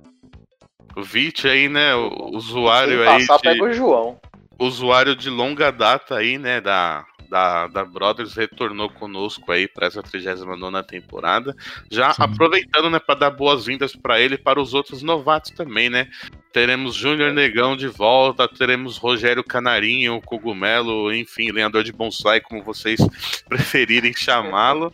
[0.96, 1.94] O Vich aí, né?
[1.94, 3.26] O usuário Quem aí.
[3.26, 4.18] passar, de- pega o João.
[4.58, 10.02] usuário de longa data aí, né, da, da, da Brothers, retornou conosco aí para essa
[10.02, 11.56] 39 temporada.
[11.90, 12.24] Já Sim.
[12.24, 16.08] aproveitando, né, para dar boas-vindas para ele e para os outros novatos também, né?
[16.52, 23.00] Teremos Júnior Negão de volta, teremos Rogério Canarinho, Cogumelo, enfim, lenhador de bonsai, como vocês
[23.48, 24.92] preferirem chamá-lo.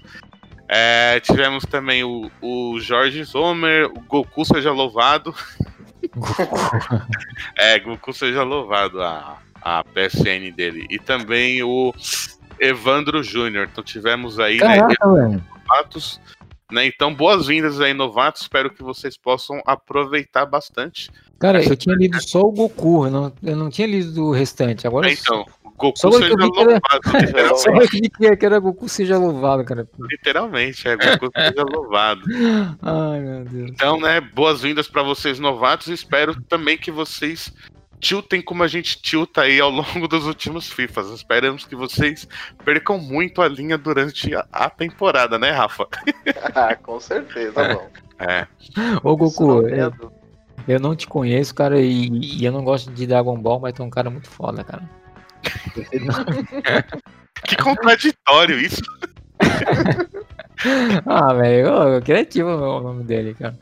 [0.68, 5.34] É, tivemos também o, o Jorge Sommer, o Goku seja louvado.
[7.56, 10.86] É, Goku seja louvado a, a PSN dele.
[10.90, 11.92] E também o
[12.60, 13.68] Evandro Júnior.
[13.70, 15.44] Então tivemos aí, né, Caraca, velho.
[15.68, 16.20] novatos.
[16.70, 16.86] Né?
[16.86, 18.42] Então, boas-vindas aí, novatos.
[18.42, 21.08] Espero que vocês possam aproveitar bastante.
[21.38, 24.86] Cara, eu tinha lido só o Goku, eu não, eu não tinha lido o restante.
[24.86, 25.46] Agora É, então,
[25.78, 27.58] Goku Só seja que era- louvado.
[27.58, 29.88] só eu vi que era Goku seja louvado, cara.
[29.98, 32.20] literalmente, é Goku seja louvado.
[32.82, 33.70] Ai, meu Deus.
[33.70, 35.86] Então, né, boas-vindas para vocês novatos.
[35.88, 37.50] Espero também que vocês
[38.00, 41.08] tiltem como a gente tilta aí ao longo dos últimos FIFAs.
[41.10, 42.28] Esperamos que vocês
[42.64, 45.86] percam muito a linha durante a, a temporada, né, Rafa?
[46.54, 47.88] Ah, com certeza, bom.
[48.18, 48.46] É.
[49.02, 50.12] Ô, Goku, eu, dúvida.
[50.66, 53.82] eu não te conheço, cara, e, e eu não gosto de Dragon Ball, mas tu
[53.82, 54.82] é um cara muito foda, cara.
[57.44, 58.82] Que contraditório isso.
[61.06, 63.56] ah, velho, criativo o nome dele, cara.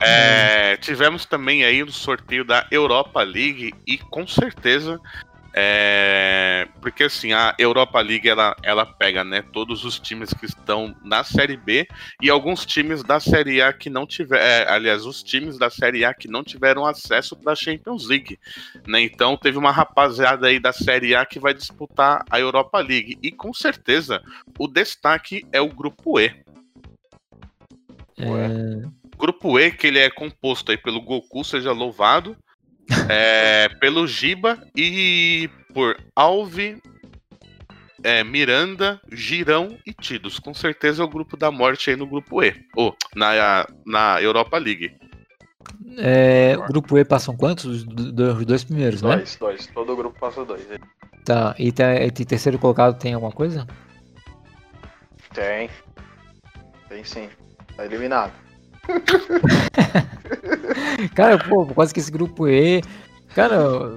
[0.00, 5.00] É, tivemos também aí o sorteio da Europa League e com certeza.
[5.60, 10.94] É, porque assim, a Europa League ela, ela pega né, todos os times que estão
[11.02, 11.88] na Série B
[12.22, 14.72] e alguns times da Série A que não tiveram.
[14.72, 18.38] aliás, os times da Série A que não tiveram acesso para a Champions League.
[18.86, 19.00] Né?
[19.00, 23.18] Então teve uma rapaziada aí da Série A que vai disputar a Europa League.
[23.20, 24.22] E com certeza
[24.56, 26.26] o destaque é o grupo E.
[28.16, 32.36] É, Grupo E, que ele é composto aí pelo Goku, seja louvado,
[33.08, 36.80] é, pelo Giba e por Alve,
[38.02, 40.38] é, Miranda, Girão e Tidos.
[40.38, 44.56] Com certeza é o grupo da morte aí no grupo E, ou na, na Europa
[44.58, 44.92] League.
[45.98, 47.64] é, o grupo E passam quantos?
[47.64, 49.16] Os, do- os dois primeiros, né?
[49.16, 49.66] Dois, dois.
[49.68, 50.66] Todo grupo passa dois.
[51.24, 53.66] Tá, e, tá, e terceiro colocado tem alguma coisa?
[55.34, 55.68] Tem.
[56.88, 57.28] Tem sim.
[57.76, 58.32] Tá eliminado.
[61.14, 62.82] Cara, pô, quase que esse grupo E.
[63.34, 63.96] Cara,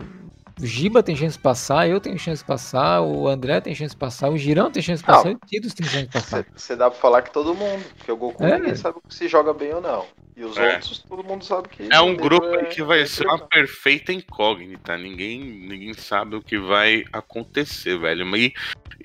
[0.60, 3.94] o Giba tem chance de passar, eu tenho chance de passar, o André tem chance
[3.96, 5.32] de passar, o Girão tem chance de passar, Não.
[5.32, 6.46] e o Tidos tem chance de passar.
[6.56, 7.84] Você dá pra falar que todo mundo.
[7.98, 8.60] Porque o Goku É.
[8.60, 10.06] ninguém sabe se joga bem ou não.
[10.36, 10.74] E os É.
[10.76, 11.88] outros, todo mundo sabe que.
[11.92, 14.98] É um grupo é- aí que vai é ser uma perfeita incógnita.
[14.98, 18.26] Ninguém, ninguém sabe o que vai acontecer, velho.
[18.36, 18.54] E,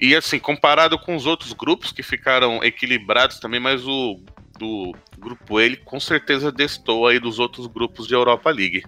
[0.00, 4.20] e assim, comparado com os outros grupos que ficaram equilibrados também, mas o
[4.58, 8.84] do grupo ele com certeza destou aí dos outros grupos de Europa League.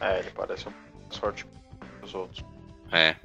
[0.00, 0.72] É, ele parece um
[1.04, 2.44] mais forte que os outros.
[2.92, 3.16] É.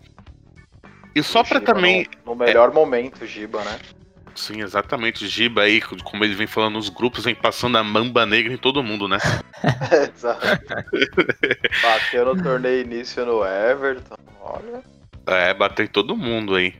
[1.15, 2.07] E só Giba também.
[2.25, 3.79] No, no melhor momento, o Giba, né?
[4.35, 5.25] Sim, exatamente.
[5.25, 8.57] O Giba aí, como ele vem falando nos grupos, vem passando a mamba negra em
[8.57, 9.17] todo mundo, né?
[10.15, 10.41] Exato.
[11.81, 14.15] Bateu no torneio início no Everton.
[14.41, 14.83] Olha.
[15.27, 16.73] É, bateu em todo mundo aí.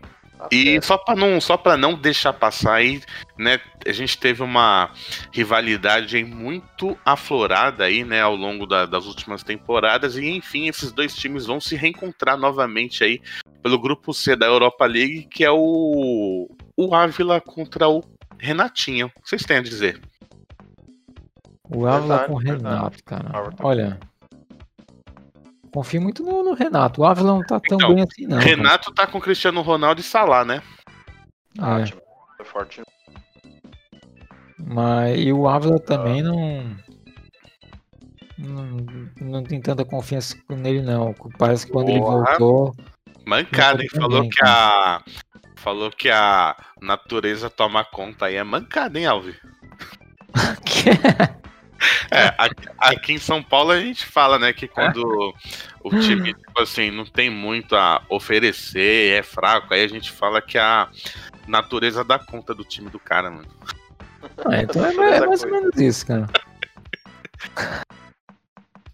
[0.50, 3.02] Tá E só para não, só para não deixar passar aí,
[3.38, 4.92] né, a gente teve uma
[5.32, 10.92] rivalidade aí muito aflorada aí, né, ao longo da- das últimas temporadas e enfim, esses
[10.92, 13.22] dois times vão se reencontrar novamente aí
[13.62, 18.04] pelo grupo C da Europa League, que é o o Ávila contra o
[18.40, 19.08] Renatinho.
[19.16, 20.02] O que vocês têm a dizer?
[21.70, 22.38] O Ávila com o.
[22.38, 23.54] Renato, cara.
[23.60, 24.00] Olha.
[25.74, 27.02] Confio muito no, no Renato.
[27.02, 28.38] O Ávila não tá tão Então, bem assim, não.
[28.38, 30.62] Renato tá com Cristiano Ronaldo e Salah, né?
[31.58, 31.78] cara.
[31.78, 31.86] Ah, É,
[32.38, 32.82] foi forte.
[34.60, 36.76] mas e o Ávila também não,
[38.38, 39.10] não.
[39.20, 41.14] Não tem tanta confiança nele, não.
[41.38, 42.38] Parece que quando ele Porra.
[42.38, 42.76] voltou.
[43.26, 43.90] Mancada, hein?
[43.92, 45.02] Também, Falou que a
[45.56, 48.36] falou que a natureza toma conta aí.
[48.36, 49.34] É mancada, hein, Alvi?
[52.12, 52.34] É,
[52.78, 55.34] aqui, em São Paulo a gente fala, né, que quando
[55.84, 60.42] o time, tipo assim, não tem muito a oferecer, é fraco, aí a gente fala
[60.42, 60.90] que a
[61.48, 63.48] natureza dá conta do time do cara, mano.
[64.46, 66.28] Ah, então é mais, é mais ou menos isso, cara.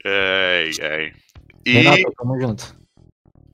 [0.05, 1.13] Ai, ai.
[1.65, 2.75] E Renato, tamo junto.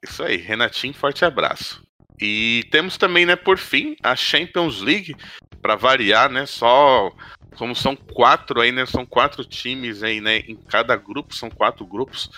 [0.03, 1.83] isso aí, Renatinho, forte abraço.
[2.21, 5.15] E temos também, né, por fim, a Champions League,
[5.61, 7.11] pra variar, né, só
[7.55, 11.85] como são quatro aí, né, são quatro times aí, né, em cada grupo, são quatro
[11.85, 12.29] grupos,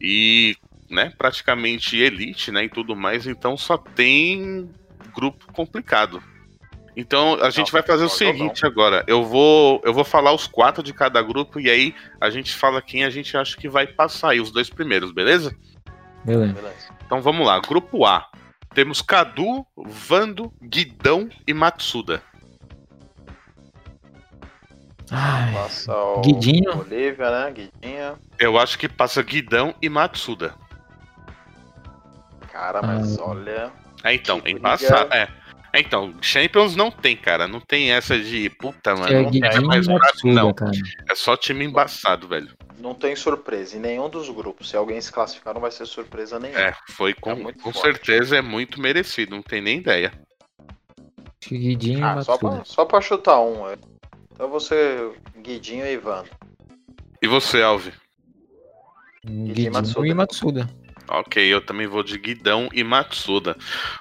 [0.00, 0.56] e,
[0.88, 4.70] né, praticamente elite, né, e tudo mais, então só tem
[5.14, 6.22] grupo complicado.
[6.96, 10.82] Então a gente vai fazer o seguinte agora, eu vou eu vou falar os quatro
[10.82, 14.30] de cada grupo e aí a gente fala quem a gente acha que vai passar
[14.30, 15.54] aí, os dois primeiros, beleza?
[16.24, 16.54] Beleza.
[16.54, 16.88] Beleza.
[17.04, 18.26] Então vamos lá, grupo A.
[18.74, 22.22] Temos Cadu, Vando, Guidão e Matsuda.
[25.10, 26.78] Ai, Passa o Guidinho.
[26.80, 27.50] Olivia, né?
[27.52, 28.14] Guidinha.
[28.38, 30.54] Eu acho que passa Guidão e Matsuda.
[32.52, 33.24] Cara, mas Ah.
[33.24, 33.72] olha.
[34.02, 35.12] É, então, Que embaçado.
[35.14, 35.28] É.
[35.72, 37.46] É, então, Champions não tem, cara.
[37.46, 39.08] Não tem essa de puta, mano.
[39.12, 40.52] é não Guidinho é mais Matsuda, não.
[40.54, 40.72] cara.
[41.10, 42.48] É só time embaçado, velho.
[42.78, 44.70] Não tem surpresa em nenhum dos grupos.
[44.70, 46.60] Se alguém se classificar, não vai ser surpresa nenhuma.
[46.60, 47.84] É, foi com, É muito com forte.
[47.84, 50.12] certeza é muito merecido, não tem nem ideia.
[51.46, 52.54] Guidinho Ah, só Matsuda.
[52.56, 53.62] pra, só pra chutar um.
[54.36, 54.42] É.
[54.42, 56.24] Então você, Guidinho e Ivan.
[57.22, 57.92] E você, Alvi?
[59.24, 60.06] Guidinho Matsuda.
[60.08, 60.70] e Matsuda.
[61.08, 63.56] Ok, eu também vou de Guidão e Matsuda.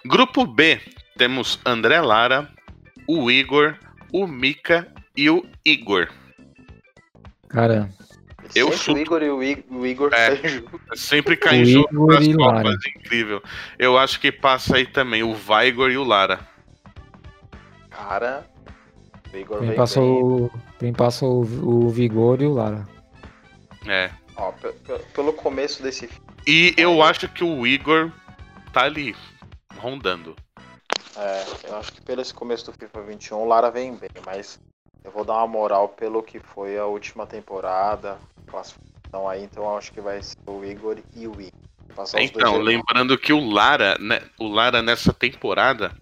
[0.05, 0.79] Grupo B,
[1.17, 2.49] temos André Lara,
[3.07, 3.75] o Igor,
[4.11, 6.09] o Mika e o Igor.
[7.47, 7.89] Cara,
[8.53, 10.35] Eu Sempre chuto- o Igor e o, I- o Igor É.
[10.95, 13.41] Sempre cai junto nas Copas, incrível.
[13.79, 16.39] Eu acho que passa aí também o Vigor e o Lara.
[17.89, 18.45] Cara,
[19.35, 20.09] o Igor quem vem passa, bem.
[20.09, 22.87] o, quem passa o, o Vigor e o Lara.
[23.87, 24.09] É.
[24.35, 26.09] Ó, pe- pe- pelo começo desse
[26.45, 28.11] E eu acho que o Igor
[28.73, 29.15] tá ali,
[29.77, 30.35] rondando.
[31.17, 34.59] É, eu acho que pelo esse começo do FIFA 21 o Lara vem bem, mas
[35.03, 38.17] eu vou dar uma moral pelo que foi a última temporada,
[38.47, 41.51] classificação aí, então eu acho que vai ser o Igor e o Igor.
[42.17, 45.95] Então, lembrando que o Lara, né, o Lara nessa temporada,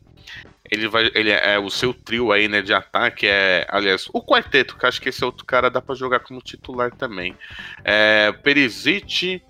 [0.69, 4.77] ele vai, ele é o seu trio aí, né, de ataque é, aliás, o quarteto,
[4.77, 7.35] que acho que esse outro cara dá pra jogar como titular também.
[7.83, 9.41] É Perisic,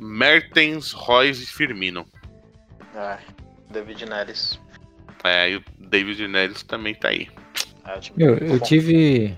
[0.00, 2.06] Mertens, Royce e Firmino.
[2.94, 3.18] É,
[3.70, 4.60] David Neres.
[5.24, 7.28] É, e o David Neres também tá aí.
[7.86, 9.36] É, eu tive,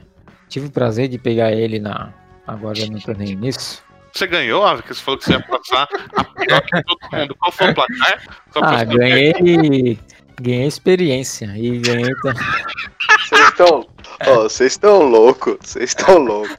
[0.48, 2.12] tive o prazer de pegar ele na,
[2.46, 3.82] agora no torneio início.
[4.12, 7.34] Você ganhou, Ave, que você falou que você ia passar a pior que todo mundo.
[7.34, 8.22] Qual foi o placar?
[8.52, 9.98] Só Ah, ganhei,
[10.40, 12.10] ganhei experiência e ganhei
[13.28, 13.86] Vocês estão.
[14.26, 15.56] Ó, vocês estão loucos.
[15.60, 16.56] Vocês estão loucos.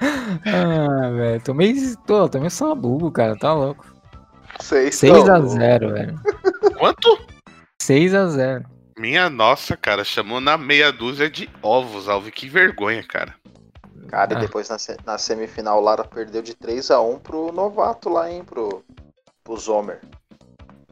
[0.00, 1.74] Ah, velho, tomei,
[2.06, 3.86] tô, tomei só bugo, cara, tá louco.
[4.60, 5.54] Vocês 6 estão a loucos.
[5.54, 6.20] 0 velho.
[6.78, 7.18] Quanto?
[7.80, 8.64] 6 a 0
[8.98, 12.30] Minha nossa, cara, chamou na meia dúzia de ovos, Alve.
[12.30, 13.34] Que vergonha, cara.
[14.08, 14.40] Cara, e Ah.
[14.40, 18.44] depois na, na semifinal o Lara perdeu de 3x1 pro novato lá, hein?
[18.44, 18.84] Pro,
[19.42, 20.00] pro Zomer.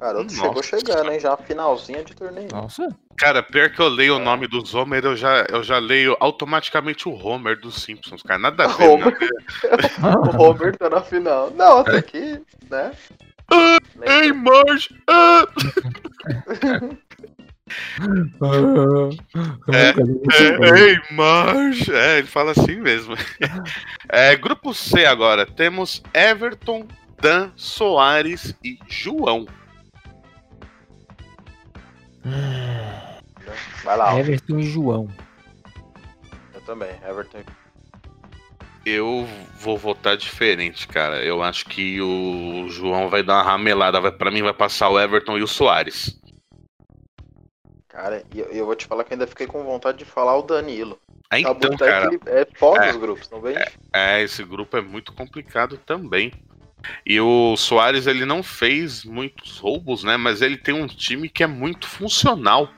[0.05, 0.37] Garoto Nossa.
[0.47, 1.19] chegou chegando, hein?
[1.19, 2.49] Já finalzinha de torneio.
[2.53, 2.87] Nossa,
[3.17, 7.09] Cara, pior que eu leio o nome dos Homer, eu já, eu já leio automaticamente
[7.09, 8.38] o Homer dos Simpsons, cara.
[8.38, 8.88] Nada a ver.
[8.88, 9.17] Homer.
[9.99, 11.51] nada- O Robert tá na final.
[11.53, 12.38] Não, até aqui,
[12.71, 12.93] né?
[14.03, 14.95] Ei, Marge!
[15.09, 15.47] Ah!
[19.73, 21.88] É, é, ei, mas.
[21.88, 23.14] É, ele fala assim mesmo.
[24.09, 25.47] É, grupo C agora.
[25.47, 26.87] Temos Everton,
[27.21, 29.47] Dan, Soares e João.
[33.85, 34.15] Vai lá.
[34.15, 34.19] ó.
[34.19, 35.09] Everton e João.
[36.55, 36.91] Eu também.
[37.07, 37.43] Everton.
[38.87, 39.27] Eu
[39.61, 41.25] vou votar diferente, cara.
[41.25, 44.01] Eu acho que o João vai dar uma ramelada.
[44.01, 46.19] Vai, pra mim, vai passar o Everton e o Soares.
[47.89, 50.37] Cara, e eu, e eu vou te falar que ainda fiquei com vontade de falar
[50.37, 50.99] o Danilo.
[51.33, 52.07] É, então, Tabu tá cara.
[52.15, 52.91] equili- é pós é.
[52.91, 53.57] os grupos, não vem?
[53.93, 56.33] É, esse grupo é muito complicado também.
[57.07, 60.16] E o Soares, ele não fez muitos roubos, né?
[60.16, 62.70] Mas ele tem um time que é muito funcional,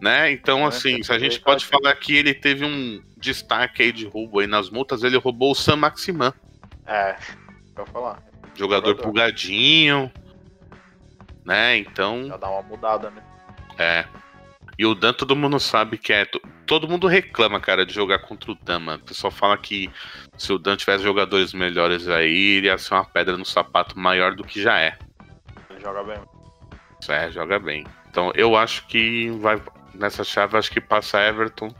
[0.00, 0.30] né?
[0.32, 4.06] Então, É, assim, se a gente pode falar que ele teve um destaque aí de
[4.06, 6.32] roubo aí nas multas, ele roubou o Sam Maximan,
[6.86, 7.16] É.
[7.74, 8.22] Pra falar.
[8.54, 8.96] jogador Jogador.
[9.02, 10.12] pulgadinho,
[11.44, 11.76] né?
[11.78, 13.22] Então, Já dá uma mudada, né?
[13.78, 14.04] é.
[14.78, 16.26] E o Dan, todo mundo sabe que é.
[16.66, 19.02] To- Todo mundo reclama, cara, de jogar contra o Dan, mano.
[19.02, 19.90] O pessoal fala que
[20.36, 24.34] se o Dan tivesse jogadores melhores aí, ele ia ser uma pedra no sapato maior
[24.34, 24.96] do que já é.
[25.70, 26.18] Ele joga bem.
[27.08, 27.84] É, joga bem.
[28.10, 29.60] Então eu acho que vai.
[29.94, 31.72] Nessa chave, acho que passa Everton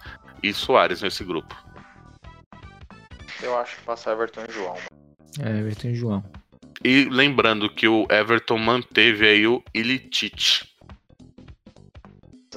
[0.43, 1.55] e Soares nesse grupo.
[3.43, 4.77] Eu acho que passa Everton e João.
[5.41, 6.25] É, Everton e João.
[6.85, 10.74] E lembrando que o Everton manteve aí o Ilitich.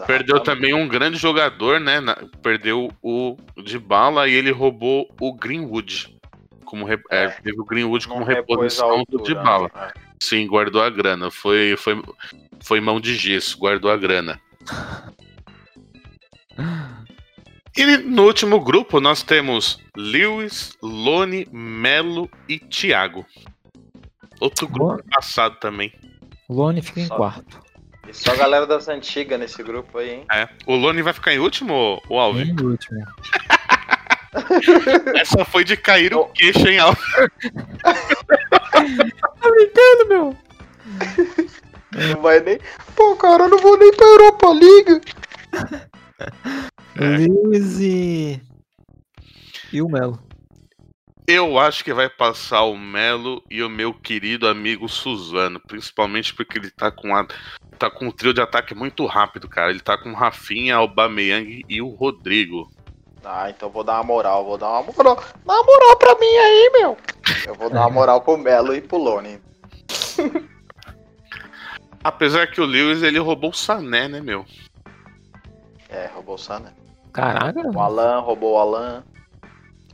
[0.06, 2.00] Perdeu também um grande jogador, né?
[2.00, 6.16] na- perdeu o de bala e ele roubou o Greenwood.
[6.66, 7.30] Como re- é, É.
[7.30, 9.72] teve o Greenwood como reposição do de altura, bala.
[9.74, 9.92] né?
[10.22, 11.32] Sim, guardou a grana.
[11.32, 12.02] Foi, foi,
[12.62, 14.40] foi mão de gesso, guardou a grana.
[17.78, 23.26] E no último grupo nós temos Lewis, Lone, Melo e Thiago.
[24.42, 25.94] Outro grupo passado também.
[26.50, 27.60] Lone fica em Só- quarto.
[28.08, 30.26] E só a galera das antigas nesse grupo aí, hein?
[30.32, 30.48] É.
[30.66, 32.52] O Lone vai ficar em último, o Alvin?
[32.52, 33.04] Em último.
[35.16, 37.02] Essa foi de cair o queixo, hein, Alvin?
[39.42, 40.38] Tá brincando, meu?
[41.92, 42.60] Não vai nem.
[42.96, 45.02] Pô, cara, eu não vou nem pra Europa League.
[47.00, 47.26] É.
[47.80, 48.42] E.
[49.72, 50.20] E o Melo.
[51.30, 56.58] Eu acho que vai passar o Melo e o meu querido amigo Suzano, principalmente porque
[56.58, 57.28] ele tá com a,
[57.78, 59.70] tá com um trio de ataque muito rápido, cara.
[59.70, 62.72] Ele tá com o Rafinha, o Bameyang e o Rodrigo.
[63.26, 65.22] Ah, então vou dar uma moral, vou dar uma moral.
[65.46, 66.98] Dá uma moral pra mim aí, meu.
[67.46, 69.42] Eu vou dar uma moral pro Melo e pro Lone.
[72.02, 74.46] Apesar que o Lewis ele roubou o Sané, né, meu?
[75.90, 76.72] É, roubou o Sané.
[77.12, 77.60] Caraca.
[77.68, 79.04] O Alan, roubou o Alan.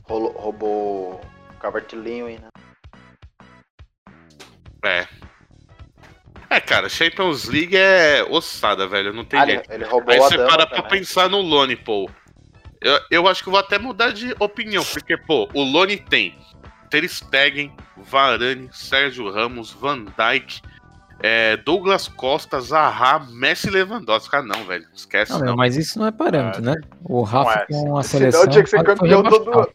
[0.08, 2.48] Roubou o Calvert-Lewin, né?
[4.84, 5.06] É.
[6.50, 9.12] É, cara, Champions League é ossada, velho.
[9.12, 9.72] Não tem Ah, jeito.
[9.72, 10.90] ele, roubou Aí você para pra também.
[11.00, 12.08] pensar no Lone, pô.
[12.80, 16.36] Eu, eu acho que eu vou até mudar de opinião, porque, pô, o Lone tem
[16.90, 20.60] Ter Stegen, Varane, Sérgio Ramos, Van Dijk,
[21.20, 24.36] é, Douglas Costa, Zaha, Messi Lewandowski.
[24.36, 24.86] Ah, não, velho.
[24.94, 25.46] Esquece, Não, não.
[25.46, 26.74] meu, mas isso não é parâmetro, né?
[27.02, 27.66] O Rafa é.
[27.66, 28.48] com a Senão seleção.
[28.48, 29.72] tinha que ser campeão todo.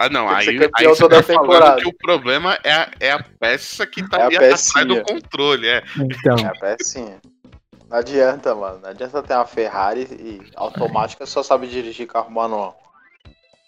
[0.00, 0.28] Ah, não.
[0.28, 3.86] Tem Aí, aí você toda tá falando que o problema é a, é a peça
[3.86, 5.84] que tá É ali atrás do controle, é.
[5.94, 7.20] Então, É a pecinha.
[7.86, 8.80] Não adianta, mano.
[8.82, 12.80] Não adianta ter uma Ferrari e automática só sabe dirigir carro manual.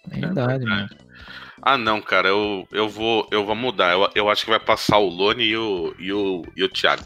[0.09, 0.89] é verdade, mano.
[1.61, 3.91] Ah, não, cara, eu, eu, vou, eu vou mudar.
[3.91, 7.03] Eu, eu acho que vai passar o Lone e o, e o, e o Thiago.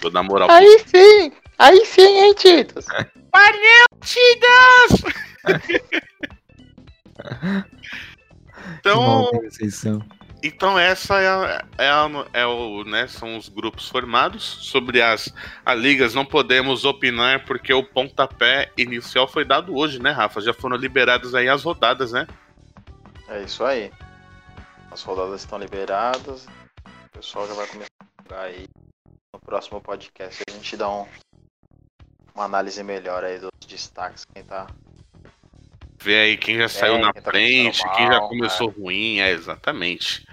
[0.00, 1.32] Vou dar moral Aí sim!
[1.58, 2.86] Aí sim, hein, Titos?
[3.32, 5.02] Partidas!
[5.66, 5.82] Que
[8.78, 9.30] então,
[10.42, 14.42] então essa é, a, é, a- é o, né, são os grupos formados.
[14.44, 15.32] Sobre as,
[15.64, 20.40] as ligas não podemos opinar porque o pontapé inicial foi dado hoje, né, Rafa?
[20.40, 22.26] Já foram liberadas aí as rodadas, né?
[23.28, 23.92] É isso aí.
[24.90, 26.46] As rodadas estão liberadas.
[26.86, 28.66] O pessoal já vai começar a jogar aí.
[29.34, 31.06] No próximo podcast a gente dá um,
[32.34, 34.24] uma análise melhor aí dos destaques.
[34.32, 34.66] Quem tá.
[36.00, 39.18] Ver aí quem já saiu na quem tá frente, começando quem já mal, começou ruim,
[39.18, 40.26] é exatamente.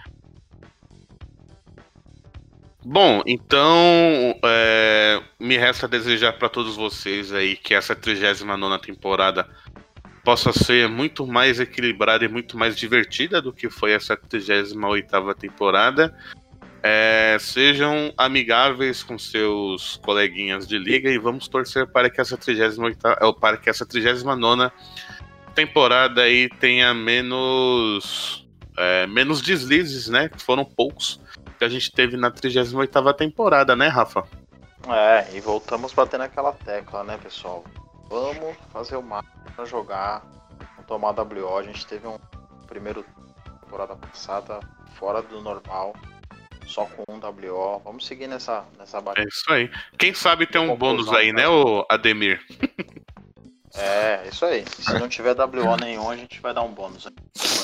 [2.83, 9.49] Bom, então é, me resta desejar para todos vocês aí que essa 39 temporada
[10.23, 16.15] possa ser muito mais equilibrada e muito mais divertida do que foi essa 38 temporada.
[16.83, 22.99] É, sejam amigáveis com seus coleguinhas de liga e vamos torcer para que essa 38
[23.07, 24.71] eh, para que essa 39
[25.55, 28.45] temporada aí tenha menos
[28.77, 30.29] é, menos deslizes, né?
[30.29, 31.19] Que foram poucos
[31.57, 34.27] que a gente teve na 38ª temporada, né, Rafa?
[34.87, 37.63] É, e voltamos batendo aquela tecla, né, pessoal?
[38.09, 40.23] vamos fazer o máximo pra jogar,
[40.87, 41.57] tomar WO.
[41.57, 42.17] A gente teve um
[42.67, 43.05] primeiro
[43.61, 44.59] temporada passada
[44.95, 45.93] fora do normal,
[46.65, 47.81] só com um WO.
[47.83, 49.69] Vamos seguir nessa, nessa É isso aí.
[49.97, 52.41] Quem sabe tem um Conclusão, bônus aí, né, ô Ademir?
[53.77, 54.63] É, isso aí.
[54.67, 57.13] Se não tiver WO nenhum, a gente vai dar um bônus aí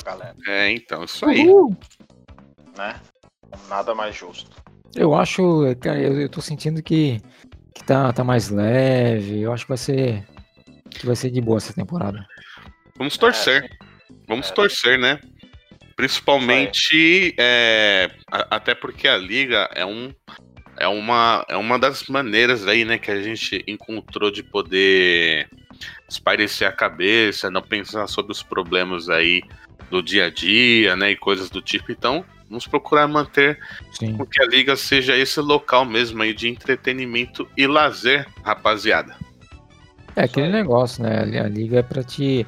[0.03, 1.47] pra galera, É, então, isso aí.
[1.47, 1.75] Uhul.
[2.77, 2.99] né?
[3.69, 4.49] Nada mais justo.
[4.95, 7.21] Eu acho, cara, eu, eu tô sentindo que,
[7.73, 9.41] que tá, tá mais leve.
[9.41, 10.25] Eu acho que vai ser.
[10.89, 12.25] Que vai ser de boa essa temporada.
[12.97, 13.63] Vamos torcer.
[13.63, 13.69] É.
[14.27, 14.53] Vamos É.
[14.53, 15.19] torcer, né?
[15.95, 20.13] Principalmente, é, até porque a liga é um
[20.77, 25.47] é uma é uma das maneiras aí, né, que a gente encontrou de poder
[26.07, 29.41] espairecer a cabeça, não pensar sobre os problemas aí
[29.89, 31.91] do dia a dia, né, e coisas do tipo.
[31.91, 33.59] Então, vamos procurar manter
[33.93, 34.17] Sim.
[34.17, 39.15] com que a liga seja esse local mesmo aí de entretenimento e lazer, rapaziada.
[40.15, 41.39] É aquele negócio, né?
[41.39, 42.45] A liga é pra te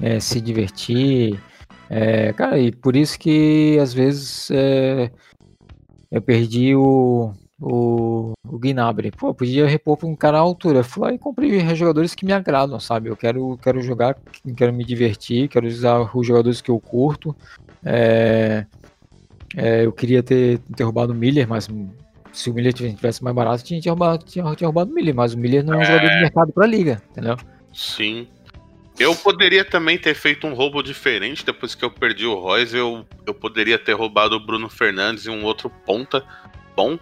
[0.00, 1.40] é, se divertir.
[1.88, 5.10] É, cara, e por isso que às vezes é,
[6.10, 9.10] eu perdi o, o, o Gnabry.
[9.10, 10.80] Pô, podia repor pra um cara à altura.
[10.80, 13.08] Eu fui lá e comprei jogadores que me agradam, sabe?
[13.08, 14.16] Eu quero, quero jogar,
[14.56, 17.34] quero me divertir, quero usar os jogadores que eu curto.
[17.84, 18.66] É,
[19.56, 21.68] é, eu queria ter, ter roubado o Miller, mas
[22.32, 25.32] se o Miller tivesse mais barato, tinha, tinha, roubado, tinha, tinha roubado o Miller, mas
[25.32, 27.36] o Miller não é um jogador de mercado pra liga, entendeu?
[27.72, 28.28] Sim.
[28.98, 32.74] Eu poderia também ter feito um roubo diferente depois que eu perdi o Royce.
[32.74, 36.24] Eu, eu poderia ter roubado o Bruno Fernandes e um outro ponta
[36.74, 36.98] bom.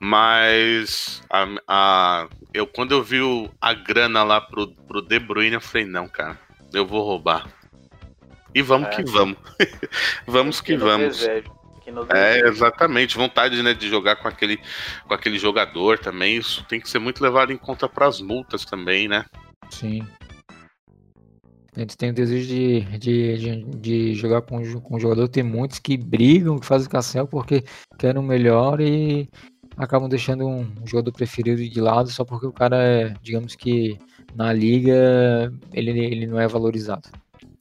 [0.00, 5.54] Mas a, a- eu, quando eu vi o- a grana lá pro, pro De Bruyne,
[5.54, 6.38] eu falei, não, cara,
[6.72, 7.46] eu vou roubar.
[8.54, 8.90] E vamos É.
[8.96, 9.36] que vamos.
[10.26, 11.18] vamos que vamos.
[11.18, 11.52] desejo,
[11.84, 13.16] que no É, exatamente.
[13.16, 14.58] Vontade né, de jogar com aquele,
[15.06, 16.36] com aquele jogador também.
[16.38, 19.24] Isso tem que ser muito levado em conta para as multas também, né?
[19.70, 20.02] Sim.
[21.76, 25.28] A gente tem o desejo de, de, de, de jogar com, com o jogador.
[25.28, 27.62] Tem muitos que brigam, que fazem cassel porque
[27.96, 29.28] querem o melhor e
[29.80, 33.98] acabam deixando um jogador preferido de lado só porque o cara é, digamos que
[34.34, 37.08] na liga ele, ele não é valorizado.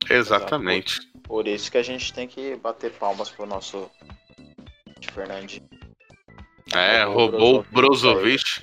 [0.09, 0.99] Exatamente.
[1.23, 3.89] Por isso que a gente tem que bater palmas pro nosso
[5.13, 5.67] Fernandinho.
[6.73, 8.61] É, roubou o Brozovic.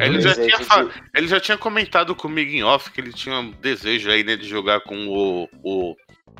[0.00, 4.10] Ele já, tinha ele já tinha comentado comigo em off que ele tinha um desejo
[4.10, 5.94] aí, né, de jogar com o, o,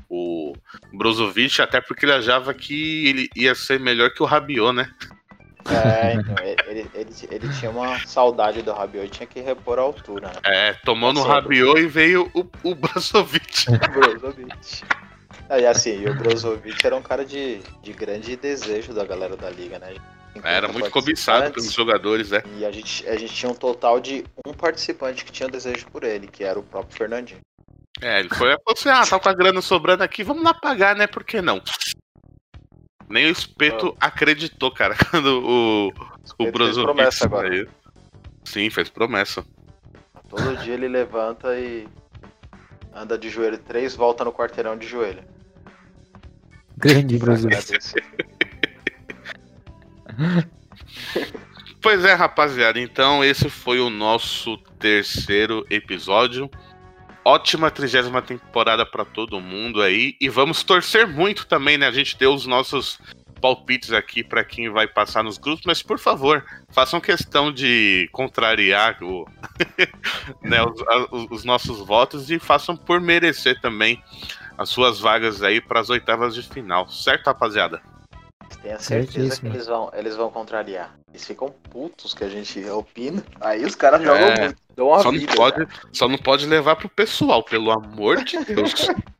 [0.08, 0.52] o
[0.94, 4.90] Brozovic, até porque ele achava que ele ia ser melhor que o Rabiot, né?
[5.70, 6.34] É, então,
[6.66, 10.40] ele, ele, ele tinha uma saudade do Rabiot e tinha que repor a altura, né?
[10.44, 11.22] É, tomou no.
[11.22, 13.66] Rabiot e veio o, o Brozovic.
[13.74, 14.84] O Brozovic.
[15.50, 19.50] E assim, e o Brozovic era um cara de, de grande desejo da galera da
[19.50, 19.94] liga, né?
[20.42, 22.42] Era muito cobiçado pelos jogadores, né?
[22.58, 26.02] E a gente, a gente tinha um total de um participante que tinha desejo por
[26.02, 27.40] ele, que era o próprio Fernandinho.
[28.00, 30.96] É, ele foi, falou assim, ah, tá com a grana sobrando aqui, vamos lá pagar,
[30.96, 31.06] né?
[31.06, 31.62] Por que não?
[33.08, 35.94] Nem o Espeto acreditou, cara, quando o, o Ele
[36.38, 37.48] fez Brozovic promessa agora.
[37.48, 37.68] saiu.
[38.44, 39.44] Sim, fez promessa.
[40.28, 41.86] Todo dia ele levanta e
[42.94, 45.22] anda de joelho três voltas no quarteirão de joelho.
[46.76, 47.56] Grande Brozovic.
[47.56, 48.04] Agradecer.
[51.80, 56.50] Pois é, rapaziada, então esse foi o nosso terceiro episódio.
[57.24, 60.14] Ótima trigésima temporada pra todo mundo aí.
[60.20, 61.86] E vamos torcer muito também, né?
[61.86, 62.98] A gente deu os nossos
[63.40, 68.96] palpites aqui pra quem vai passar nos grupos, mas por favor, façam questão de contrariar
[69.02, 69.26] o-
[70.42, 74.02] né, os, a- os- os nossos votos e façam por merecer também
[74.56, 77.82] as suas vagas aí pras oitavas de final, certo, rapaziada?
[78.62, 79.48] Tenha certeza que Certíssimo.
[79.54, 80.94] eles vão, eles vão contrariar.
[81.10, 83.22] Eles ficam putos que a gente opina.
[83.40, 84.40] Aí os caras jogam É.
[84.40, 84.63] muito.
[84.76, 85.34] Só não, vida.
[85.34, 85.68] pode, cara.
[85.92, 88.88] só não pode levar pro pessoal, pelo amor de Deus.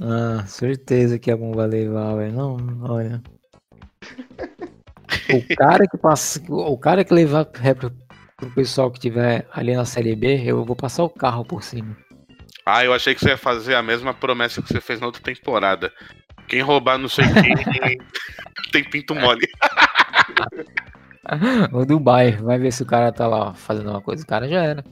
[0.00, 2.32] Ah, certeza que algum vai levar, velho.
[2.32, 2.56] Não,
[2.90, 3.22] olha.
[5.30, 7.92] O cara que passa, o cara que levar ré pro,
[8.36, 11.96] pro pessoal que tiver ali na série B, eu vou passar o carro por cima.
[12.64, 15.22] Ah, eu achei que você ia fazer a mesma promessa que você fez na outra
[15.22, 15.92] temporada.
[16.48, 17.98] Quem roubar não sei quem
[18.72, 19.46] tem pinto mole.
[21.72, 24.22] O Dubai, vai ver se o cara tá lá fazendo uma coisa.
[24.22, 24.84] O cara já era.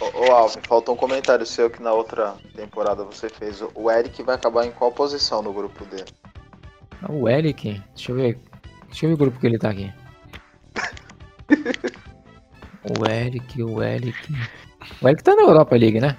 [0.00, 3.62] Ô, ô Alvin, faltou um comentário seu que na outra temporada você fez.
[3.74, 6.04] O Eric vai acabar em qual posição no grupo dele?
[7.08, 8.38] O Eric, deixa eu ver.
[8.88, 9.92] Deixa eu ver o grupo que ele tá aqui.
[12.88, 14.16] O Eric, o Eric.
[15.02, 16.16] O Eric tá na Europa League, né?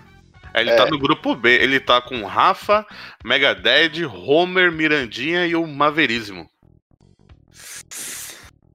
[0.54, 0.76] Ele É.
[0.76, 1.50] tá no grupo B.
[1.50, 2.86] Ele tá com Rafa,
[3.24, 6.46] Megadeth, Homer, Mirandinha e o Maveríssimo.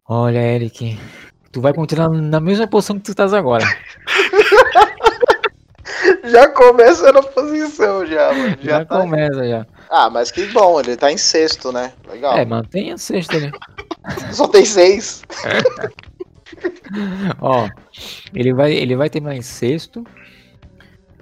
[0.08, 0.98] Olha, Eric.
[1.52, 3.64] Tu vai continuar na mesma posição que tu estás agora.
[6.24, 8.56] já começa na posição, já, mano.
[8.62, 9.00] Já, Já tá...
[9.00, 9.66] começa já.
[9.90, 11.92] Ah, mas que bom, ele tá em sexto, né?
[12.08, 12.36] Legal.
[12.36, 13.52] É, mantenha a sexta ali.
[14.32, 15.22] Só tem seis.
[17.40, 17.68] Ó,
[18.34, 20.04] ele vai, ele vai terminar em sexto.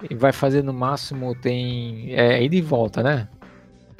[0.09, 2.15] E vai fazer no máximo, tem.
[2.15, 3.27] É ida e volta, né?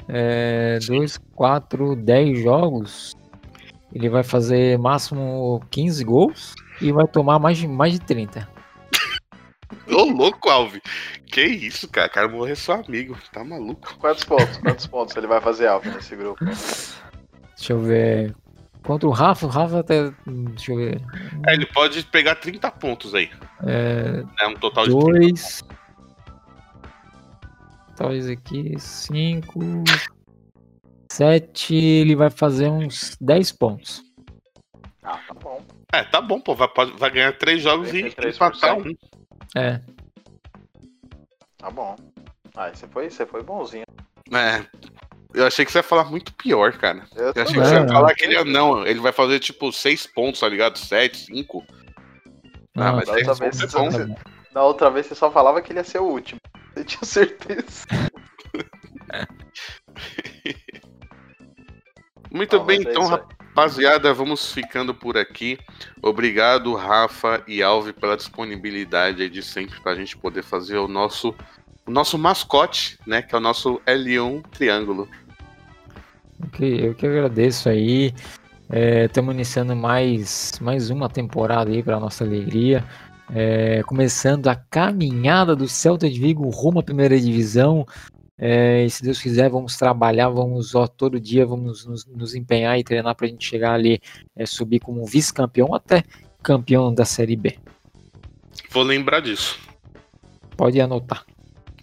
[0.08, 3.14] É, dois, quatro, dez jogos.
[3.94, 8.48] Ele vai fazer máximo 15 gols e vai tomar mais de, mais de 30.
[9.90, 10.80] Ô, louco, Alves.
[11.26, 12.06] Que isso, cara?
[12.06, 13.16] O cara morrer seu amigo.
[13.32, 13.96] Tá maluco.
[13.98, 14.56] Quantos pontos?
[14.58, 16.42] Quantos pontos ele vai fazer alvo nesse grupo?
[16.44, 18.34] Deixa eu ver.
[18.82, 20.10] Contra o Rafa, o Rafa até.
[20.26, 21.00] Deixa eu ver.
[21.46, 23.30] É, ele pode pegar 30 pontos aí.
[23.64, 25.06] É, É um total de 30.
[25.10, 25.64] dois.
[27.96, 29.60] Talvez aqui, cinco.
[31.16, 31.74] Sete.
[31.74, 34.02] Ele vai fazer uns 10 pontos.
[35.02, 35.60] Ah, tá bom.
[35.92, 36.54] É, tá bom, pô.
[36.54, 38.34] Vai, pode- vai ganhar 3 jogos e 33%.
[38.34, 38.94] empatar um.
[39.56, 39.80] É.
[41.58, 41.96] Tá bom.
[42.54, 43.84] Ah, você foi, você foi bonzinho.
[44.32, 44.64] É.
[45.34, 47.06] Eu achei que você ia falar muito pior, cara.
[47.14, 49.72] Eu Eu achei que você ia falar que ele ia, não, ele vai fazer tipo
[49.72, 50.78] 6 pontos, tá ligado?
[50.78, 51.64] 7, 5.
[52.76, 53.90] Ah, Não, mas da outra pontos vez é bom.
[53.90, 54.16] você- tá bom.
[54.52, 56.38] Da outra vez você só falava que ele ia ser o último.
[56.74, 57.84] Você tinha certeza.
[62.32, 65.58] Muito bem, é então, rapaziada, vamos ficando por aqui.
[66.00, 71.34] Obrigado, Rafa e Alve, pela disponibilidade aí de sempre pra gente poder fazer o nosso,
[71.86, 73.20] o nosso mascote, né?
[73.20, 75.06] Que é o nosso L1 Triângulo.
[76.46, 78.14] Ok, eu que agradeço aí.
[79.04, 82.82] Estamos iniciando mais, mais uma temporada aí para nossa alegria.
[83.34, 87.86] É, começando a caminhada do Celta de Vigo rumo à primeira divisão.
[88.38, 92.78] É, e se Deus quiser, vamos trabalhar, vamos ó, todo dia, vamos nos, nos empenhar
[92.78, 94.00] e treinar para a gente chegar ali,
[94.34, 96.02] é, subir como vice-campeão até
[96.42, 97.58] campeão da Série B.
[98.70, 99.58] Vou lembrar disso.
[100.56, 101.24] Pode anotar.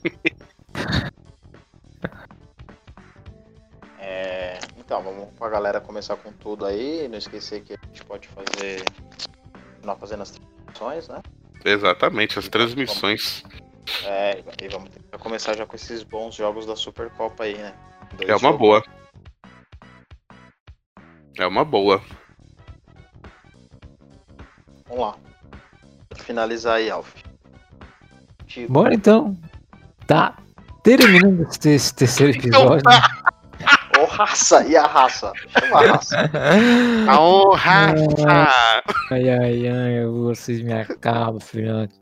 [4.01, 7.07] É, então, vamos pra galera começar com tudo aí.
[7.07, 8.83] Não esquecer que a gente pode fazer.
[9.75, 11.21] Continuar fazendo as transmissões, né?
[11.63, 13.43] Exatamente, as transmissões.
[14.05, 17.73] É, e vamos tentar começar já com esses bons jogos da Supercopa aí, né?
[18.17, 18.59] Dois É uma jogos.
[18.59, 18.83] boa.
[21.37, 22.01] É uma boa.
[24.87, 25.15] Vamos lá.
[26.09, 27.13] Pra finalizar aí, Alf.
[28.47, 29.37] Tipo, Bora então.
[30.07, 30.35] Tá
[30.83, 32.83] terminando esse, esse terceiro episódio.
[33.99, 35.31] ô raça, e a raça?
[35.59, 36.17] Chama a raça.
[37.09, 38.83] Aô, Rafa!
[39.11, 41.93] Ai, ai, ai, vocês me acabam, filhote.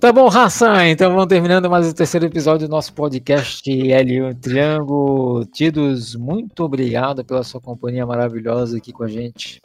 [0.00, 5.44] Tá bom, raça, então vamos terminando mais o terceiro episódio do nosso podcast L1 Triângulo.
[5.46, 9.60] Tidos, muito obrigado pela sua companhia maravilhosa aqui com a gente.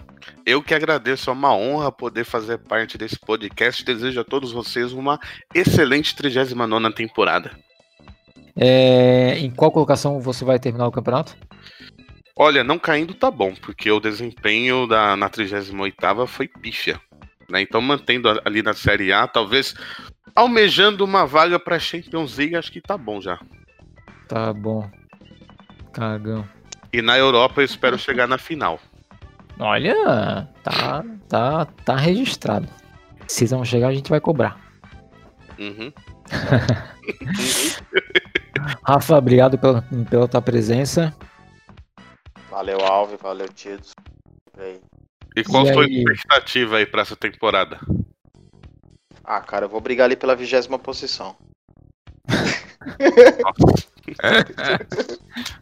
[0.46, 3.84] Eu que agradeço, é uma honra poder fazer parte desse podcast.
[3.84, 5.20] Desejo a todos vocês uma
[5.54, 7.52] excelente 39 temporada.
[8.56, 11.36] É, em qual colocação você vai terminar o campeonato?
[12.36, 17.00] Olha, não caindo tá bom, porque o desempenho da, na 38 foi pífia.
[17.54, 17.62] Né?
[17.62, 19.76] Então, mantendo a- ali na Série A, talvez
[20.36, 23.40] almejando uma vaga para Champions League, acho que tá bom já.
[24.28, 24.90] Tá bom.
[25.94, 26.44] Cagão.
[26.92, 28.80] E na Europa eu espero chegar na final.
[29.60, 32.68] Olha, tá, tá, tá registrado.
[33.28, 34.60] Se não chegar, a gente vai cobrar.
[35.60, 35.94] Uhum.
[38.84, 41.16] Rafa, obrigado pela, pela tua presença.
[42.50, 43.92] Valeu, Alves, valeu, Tidos.
[45.36, 45.98] E qual E foi aí?
[45.98, 47.80] a expectativa aí pra essa temporada?
[49.24, 51.36] Ah, cara, eu vou brigar ali pela vigésima posição.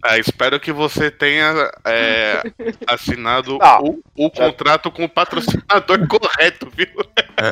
[0.04, 1.54] Ah, espero que você tenha
[1.86, 2.42] é,
[2.88, 6.88] assinado Não, o, o já- contrato com o patrocinador correto, viu?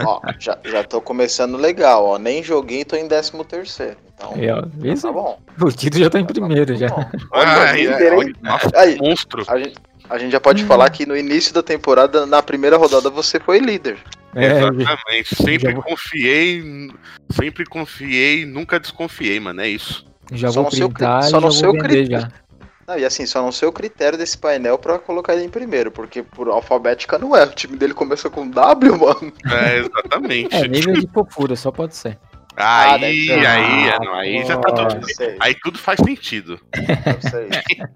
[0.05, 2.17] Ó, já, já tô começando legal, ó.
[2.17, 3.97] Nem joguei, tô em décimo terceiro.
[4.15, 5.39] Então, Aí, ó, isso, tá bom.
[5.61, 6.89] o título já tá em primeiro já.
[6.89, 7.09] Tá bom.
[7.31, 9.43] Olha, nossa, Aí, monstro.
[9.47, 9.75] a gente,
[10.09, 13.59] a gente já pode falar que no início da temporada, na primeira rodada, você foi
[13.59, 13.97] líder.
[14.35, 15.35] É, Exatamente.
[15.35, 16.63] Sempre vou- confiei,
[17.31, 19.61] sempre confiei, nunca desconfiei, mano.
[19.61, 20.05] É isso.
[20.31, 22.21] já Só vou no seu printar e só já no vou seu vender critério.
[22.21, 22.31] já.
[22.87, 25.91] Não, e assim, só não sei o critério desse painel pra colocar ele em primeiro,
[25.91, 27.43] porque por alfabética não é.
[27.43, 29.31] O time dele começa com W, mano.
[29.51, 30.55] É, exatamente.
[30.55, 32.17] É, nível de fofura, só pode ser.
[32.61, 33.45] Ah, aí, ser.
[33.45, 35.05] aí, Ah, não, aí já tá tudo.
[35.39, 36.59] Aí tudo faz sentido.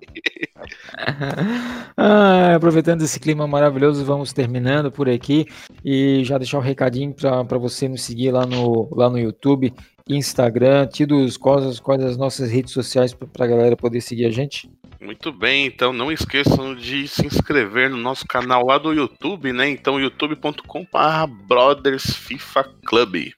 [1.97, 5.45] Ah, aproveitando esse clima maravilhoso, vamos terminando por aqui
[5.83, 9.73] e já deixar o um recadinho para você nos seguir lá no, lá no YouTube,
[10.07, 14.69] Instagram, Tidos, quais, quais as nossas redes sociais para a galera poder seguir a gente.
[15.01, 19.69] Muito bem, então não esqueçam de se inscrever no nosso canal lá do YouTube, né?
[19.69, 23.33] Então youtube.com.br Brothers FIFA Club.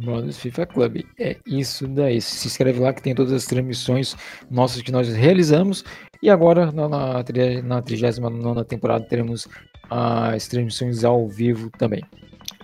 [0.00, 1.04] Brothers FIFA Club.
[1.18, 2.20] É isso daí.
[2.20, 4.16] Se inscreve lá que tem todas as transmissões
[4.50, 5.84] nossas que nós realizamos.
[6.22, 7.22] E agora, na, na,
[7.64, 9.48] na 39 temporada, teremos
[9.88, 12.02] as transmissões ao vivo também.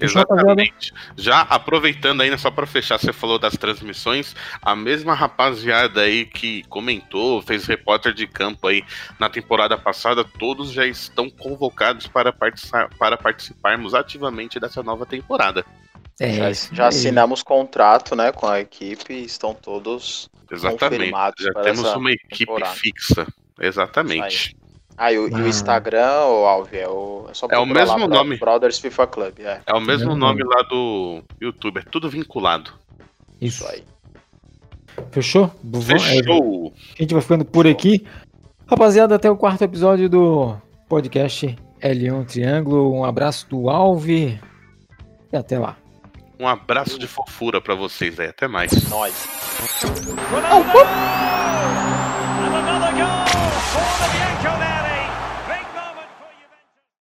[0.00, 0.92] Exatamente.
[1.16, 6.62] Já aproveitando ainda, só para fechar, você falou das transmissões, a mesma rapaziada aí que
[6.64, 8.84] comentou, fez repórter de campo aí
[9.18, 15.64] na temporada passada, todos já estão convocados para, participar, para participarmos ativamente dessa nova temporada.
[16.18, 21.12] É, já, já assinamos contrato né, com a equipe e estão todos Exatamente.
[21.38, 22.74] Já temos uma equipe temporada.
[22.74, 23.26] fixa.
[23.60, 24.56] Exatamente.
[24.96, 25.38] Ah, e o, ah.
[25.38, 28.38] e o Instagram, o Alvi, é, o, é só É o mesmo lá, nome.
[28.38, 29.60] Brothers FIFA Club, é.
[29.66, 32.72] É o mesmo é nome lá do YouTube, é tudo vinculado.
[33.40, 33.82] Isso aí.
[35.10, 35.52] Fechou?
[35.82, 36.72] Fechou.
[36.98, 38.06] A gente vai ficando por aqui.
[38.66, 40.56] Rapaziada, até o quarto episódio do
[40.88, 42.94] podcast L1 Triângulo.
[42.94, 44.40] Um abraço do Alve
[45.30, 45.76] e até lá.
[46.38, 48.28] Um abraço de fofura para vocês aí.
[48.28, 48.72] Até mais.
[48.88, 49.26] Nós.
[50.42, 50.62] Oh,
[54.62, 54.65] oh.